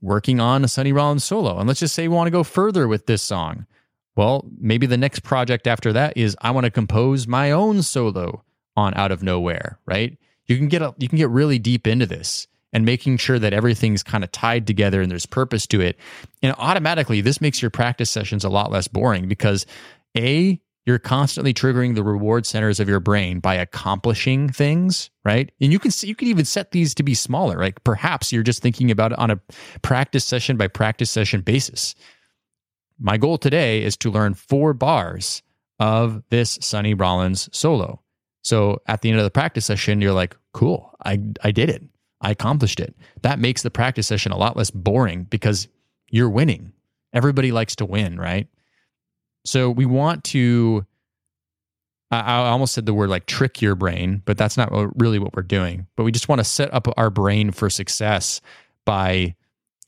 working 0.00 0.40
on 0.40 0.64
a 0.64 0.68
Sonny 0.68 0.92
Rollins 0.92 1.24
solo. 1.24 1.58
And 1.58 1.66
let's 1.66 1.80
just 1.80 1.94
say 1.94 2.08
we 2.08 2.14
want 2.14 2.26
to 2.26 2.32
go 2.32 2.44
further 2.44 2.86
with 2.88 3.06
this 3.06 3.22
song. 3.22 3.66
Well, 4.16 4.44
maybe 4.58 4.86
the 4.86 4.96
next 4.96 5.20
project 5.20 5.66
after 5.66 5.92
that 5.92 6.16
is 6.16 6.36
I 6.40 6.50
want 6.50 6.64
to 6.64 6.70
compose 6.70 7.28
my 7.28 7.52
own 7.52 7.82
solo 7.82 8.44
on 8.76 8.94
Out 8.94 9.12
of 9.12 9.22
Nowhere, 9.22 9.78
right? 9.86 10.16
You 10.46 10.56
can 10.56 10.68
get 10.68 10.82
a, 10.82 10.94
you 10.98 11.08
can 11.08 11.18
get 11.18 11.28
really 11.30 11.58
deep 11.58 11.86
into 11.86 12.06
this 12.06 12.46
and 12.72 12.84
making 12.84 13.16
sure 13.16 13.38
that 13.38 13.52
everything's 13.52 14.02
kind 14.02 14.24
of 14.24 14.32
tied 14.32 14.66
together 14.66 15.00
and 15.00 15.10
there's 15.10 15.26
purpose 15.26 15.66
to 15.68 15.80
it. 15.80 15.98
And 16.42 16.54
automatically 16.58 17.20
this 17.20 17.40
makes 17.40 17.62
your 17.62 17.70
practice 17.70 18.10
sessions 18.10 18.44
a 18.44 18.48
lot 18.48 18.70
less 18.70 18.88
boring 18.88 19.28
because 19.28 19.66
a 20.16 20.60
you're 20.86 20.98
constantly 20.98 21.52
triggering 21.52 21.94
the 21.94 22.02
reward 22.02 22.46
centers 22.46 22.80
of 22.80 22.88
your 22.88 23.00
brain 23.00 23.40
by 23.40 23.54
accomplishing 23.54 24.48
things, 24.48 25.10
right? 25.24 25.52
And 25.60 25.72
you 25.72 25.78
can 25.78 25.90
you 26.00 26.14
can 26.14 26.28
even 26.28 26.44
set 26.44 26.70
these 26.70 26.94
to 26.94 27.02
be 27.02 27.14
smaller. 27.14 27.58
Like 27.58 27.84
perhaps 27.84 28.32
you're 28.32 28.42
just 28.42 28.62
thinking 28.62 28.90
about 28.90 29.12
it 29.12 29.18
on 29.18 29.30
a 29.30 29.40
practice 29.82 30.24
session 30.24 30.56
by 30.56 30.68
practice 30.68 31.10
session 31.10 31.42
basis. 31.42 31.94
My 32.98 33.16
goal 33.16 33.38
today 33.38 33.82
is 33.82 33.96
to 33.98 34.10
learn 34.10 34.34
four 34.34 34.72
bars 34.72 35.42
of 35.78 36.22
this 36.30 36.58
Sonny 36.60 36.94
Rollins 36.94 37.48
solo. 37.52 38.02
So 38.42 38.80
at 38.86 39.02
the 39.02 39.10
end 39.10 39.18
of 39.18 39.24
the 39.24 39.30
practice 39.30 39.66
session, 39.66 40.00
you're 40.00 40.12
like, 40.12 40.36
cool, 40.52 40.94
I, 41.04 41.20
I 41.42 41.50
did 41.50 41.68
it. 41.68 41.82
I 42.20 42.30
accomplished 42.30 42.80
it. 42.80 42.96
That 43.22 43.38
makes 43.38 43.62
the 43.62 43.70
practice 43.70 44.06
session 44.06 44.32
a 44.32 44.38
lot 44.38 44.56
less 44.56 44.70
boring 44.70 45.24
because 45.24 45.68
you're 46.10 46.30
winning. 46.30 46.72
Everybody 47.12 47.52
likes 47.52 47.76
to 47.76 47.86
win, 47.86 48.18
right? 48.18 48.48
So 49.48 49.70
we 49.70 49.86
want 49.86 50.24
to, 50.24 50.84
I 52.10 52.36
almost 52.36 52.74
said 52.74 52.84
the 52.84 52.92
word 52.92 53.08
like 53.08 53.24
trick 53.24 53.62
your 53.62 53.74
brain, 53.74 54.22
but 54.26 54.36
that's 54.36 54.58
not 54.58 54.70
really 55.00 55.18
what 55.18 55.34
we're 55.34 55.42
doing. 55.42 55.86
But 55.96 56.04
we 56.04 56.12
just 56.12 56.28
want 56.28 56.40
to 56.40 56.44
set 56.44 56.72
up 56.74 56.86
our 56.98 57.08
brain 57.08 57.50
for 57.50 57.70
success 57.70 58.42
by 58.84 59.36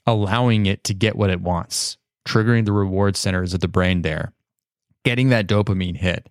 allowing 0.06 0.64
it 0.64 0.84
to 0.84 0.94
get 0.94 1.14
what 1.14 1.28
it 1.28 1.42
wants, 1.42 1.98
triggering 2.26 2.64
the 2.64 2.72
reward 2.72 3.16
centers 3.16 3.52
of 3.52 3.60
the 3.60 3.68
brain 3.68 4.00
there, 4.00 4.32
getting 5.04 5.28
that 5.28 5.46
dopamine 5.46 5.96
hit, 5.96 6.30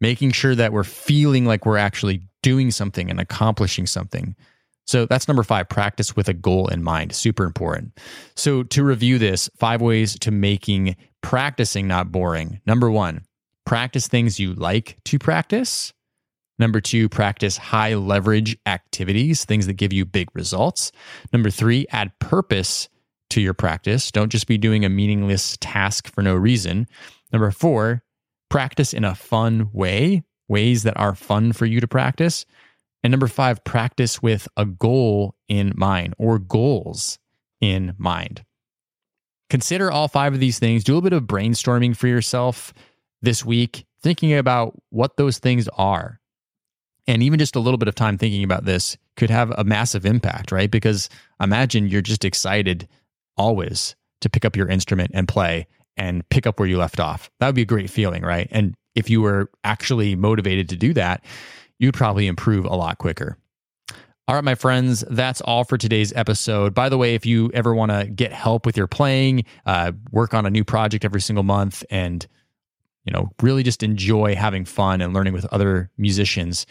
making 0.00 0.32
sure 0.32 0.54
that 0.54 0.72
we're 0.72 0.84
feeling 0.84 1.44
like 1.44 1.66
we're 1.66 1.76
actually 1.76 2.22
doing 2.42 2.70
something 2.70 3.10
and 3.10 3.20
accomplishing 3.20 3.86
something. 3.86 4.34
So 4.86 5.06
that's 5.06 5.28
number 5.28 5.42
five, 5.42 5.68
practice 5.68 6.14
with 6.14 6.28
a 6.28 6.34
goal 6.34 6.68
in 6.68 6.82
mind. 6.82 7.14
Super 7.14 7.44
important. 7.44 7.98
So 8.36 8.62
to 8.64 8.84
review 8.84 9.18
this, 9.18 9.48
five 9.56 9.80
ways 9.80 10.18
to 10.20 10.30
making 10.30 10.96
practicing 11.22 11.88
not 11.88 12.12
boring. 12.12 12.60
Number 12.66 12.90
one, 12.90 13.22
practice 13.64 14.06
things 14.08 14.38
you 14.38 14.54
like 14.54 14.98
to 15.04 15.18
practice. 15.18 15.92
Number 16.58 16.80
two, 16.80 17.08
practice 17.08 17.56
high 17.56 17.94
leverage 17.94 18.56
activities, 18.66 19.44
things 19.44 19.66
that 19.66 19.72
give 19.74 19.92
you 19.92 20.04
big 20.04 20.28
results. 20.34 20.92
Number 21.32 21.50
three, 21.50 21.86
add 21.90 22.16
purpose 22.18 22.88
to 23.30 23.40
your 23.40 23.54
practice. 23.54 24.12
Don't 24.12 24.30
just 24.30 24.46
be 24.46 24.58
doing 24.58 24.84
a 24.84 24.88
meaningless 24.88 25.56
task 25.60 26.12
for 26.12 26.22
no 26.22 26.34
reason. 26.34 26.86
Number 27.32 27.50
four, 27.50 28.04
practice 28.50 28.92
in 28.92 29.02
a 29.02 29.14
fun 29.14 29.70
way, 29.72 30.22
ways 30.46 30.84
that 30.84 30.96
are 30.96 31.14
fun 31.16 31.52
for 31.52 31.66
you 31.66 31.80
to 31.80 31.88
practice. 31.88 32.46
And 33.04 33.10
number 33.10 33.28
five, 33.28 33.62
practice 33.64 34.22
with 34.22 34.48
a 34.56 34.64
goal 34.64 35.36
in 35.46 35.74
mind 35.76 36.14
or 36.18 36.38
goals 36.38 37.18
in 37.60 37.94
mind. 37.98 38.44
Consider 39.50 39.92
all 39.92 40.08
five 40.08 40.32
of 40.32 40.40
these 40.40 40.58
things. 40.58 40.82
Do 40.82 40.96
a 40.96 41.02
bit 41.02 41.12
of 41.12 41.24
brainstorming 41.24 41.94
for 41.94 42.08
yourself 42.08 42.72
this 43.20 43.44
week, 43.44 43.84
thinking 44.02 44.32
about 44.32 44.74
what 44.88 45.18
those 45.18 45.38
things 45.38 45.68
are. 45.76 46.18
And 47.06 47.22
even 47.22 47.38
just 47.38 47.56
a 47.56 47.60
little 47.60 47.76
bit 47.76 47.88
of 47.88 47.94
time 47.94 48.16
thinking 48.16 48.42
about 48.42 48.64
this 48.64 48.96
could 49.16 49.28
have 49.28 49.50
a 49.50 49.64
massive 49.64 50.06
impact, 50.06 50.50
right? 50.50 50.70
Because 50.70 51.10
imagine 51.38 51.88
you're 51.88 52.00
just 52.00 52.24
excited 52.24 52.88
always 53.36 53.94
to 54.22 54.30
pick 54.30 54.46
up 54.46 54.56
your 54.56 54.68
instrument 54.68 55.10
and 55.12 55.28
play 55.28 55.66
and 55.98 56.26
pick 56.30 56.46
up 56.46 56.58
where 56.58 56.68
you 56.68 56.78
left 56.78 56.98
off. 56.98 57.30
That 57.38 57.46
would 57.46 57.54
be 57.54 57.62
a 57.62 57.66
great 57.66 57.90
feeling, 57.90 58.22
right? 58.22 58.48
And 58.50 58.74
if 58.94 59.10
you 59.10 59.20
were 59.20 59.50
actually 59.62 60.16
motivated 60.16 60.70
to 60.70 60.76
do 60.76 60.94
that, 60.94 61.22
you'd 61.84 61.94
probably 61.94 62.26
improve 62.26 62.64
a 62.64 62.74
lot 62.74 62.98
quicker. 62.98 63.36
All 64.26 64.34
right, 64.34 64.44
my 64.44 64.54
friends, 64.54 65.04
that's 65.10 65.42
all 65.42 65.64
for 65.64 65.76
today's 65.76 66.10
episode. 66.14 66.72
By 66.72 66.88
the 66.88 66.96
way, 66.96 67.14
if 67.14 67.26
you 67.26 67.50
ever 67.52 67.74
want 67.74 67.92
to 67.92 68.06
get 68.06 68.32
help 68.32 68.64
with 68.64 68.74
your 68.74 68.86
playing, 68.86 69.44
uh, 69.66 69.92
work 70.12 70.32
on 70.32 70.46
a 70.46 70.50
new 70.50 70.64
project 70.64 71.04
every 71.04 71.20
single 71.20 71.42
month, 71.42 71.84
and 71.90 72.26
you 73.04 73.12
know, 73.12 73.30
really 73.42 73.62
just 73.62 73.82
enjoy 73.82 74.34
having 74.34 74.64
fun 74.64 75.02
and 75.02 75.12
learning 75.12 75.34
with 75.34 75.44
other 75.52 75.90
musicians, 75.98 76.64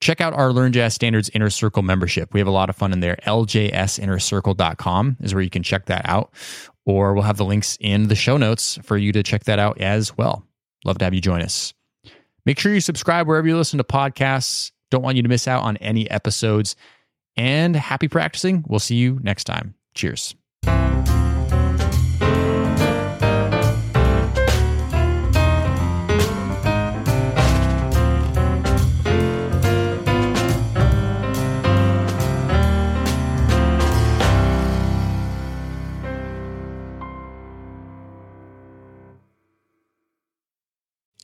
check 0.00 0.20
out 0.20 0.34
our 0.34 0.52
Learn 0.52 0.72
Jazz 0.72 0.94
Standards 0.94 1.30
Inner 1.32 1.48
Circle 1.48 1.84
membership. 1.84 2.34
We 2.34 2.40
have 2.40 2.48
a 2.48 2.52
lot 2.52 2.68
of 2.68 2.74
fun 2.74 2.92
in 2.92 2.98
there. 2.98 3.18
LJSinnercircle.com 3.24 5.18
is 5.20 5.32
where 5.32 5.44
you 5.44 5.50
can 5.50 5.62
check 5.62 5.86
that 5.86 6.02
out, 6.08 6.34
or 6.84 7.14
we'll 7.14 7.22
have 7.22 7.36
the 7.36 7.44
links 7.44 7.78
in 7.80 8.08
the 8.08 8.16
show 8.16 8.36
notes 8.36 8.80
for 8.82 8.96
you 8.96 9.12
to 9.12 9.22
check 9.22 9.44
that 9.44 9.60
out 9.60 9.80
as 9.80 10.16
well. 10.18 10.44
Love 10.84 10.98
to 10.98 11.04
have 11.04 11.14
you 11.14 11.20
join 11.20 11.40
us. 11.40 11.72
Make 12.46 12.58
sure 12.58 12.74
you 12.74 12.80
subscribe 12.80 13.26
wherever 13.26 13.46
you 13.46 13.56
listen 13.56 13.78
to 13.78 13.84
podcasts. 13.84 14.72
Don't 14.90 15.02
want 15.02 15.16
you 15.16 15.22
to 15.22 15.28
miss 15.28 15.48
out 15.48 15.62
on 15.62 15.76
any 15.78 16.10
episodes. 16.10 16.76
And 17.36 17.74
happy 17.74 18.08
practicing. 18.08 18.64
We'll 18.68 18.78
see 18.78 18.96
you 18.96 19.18
next 19.22 19.44
time. 19.44 19.74
Cheers. 19.94 20.34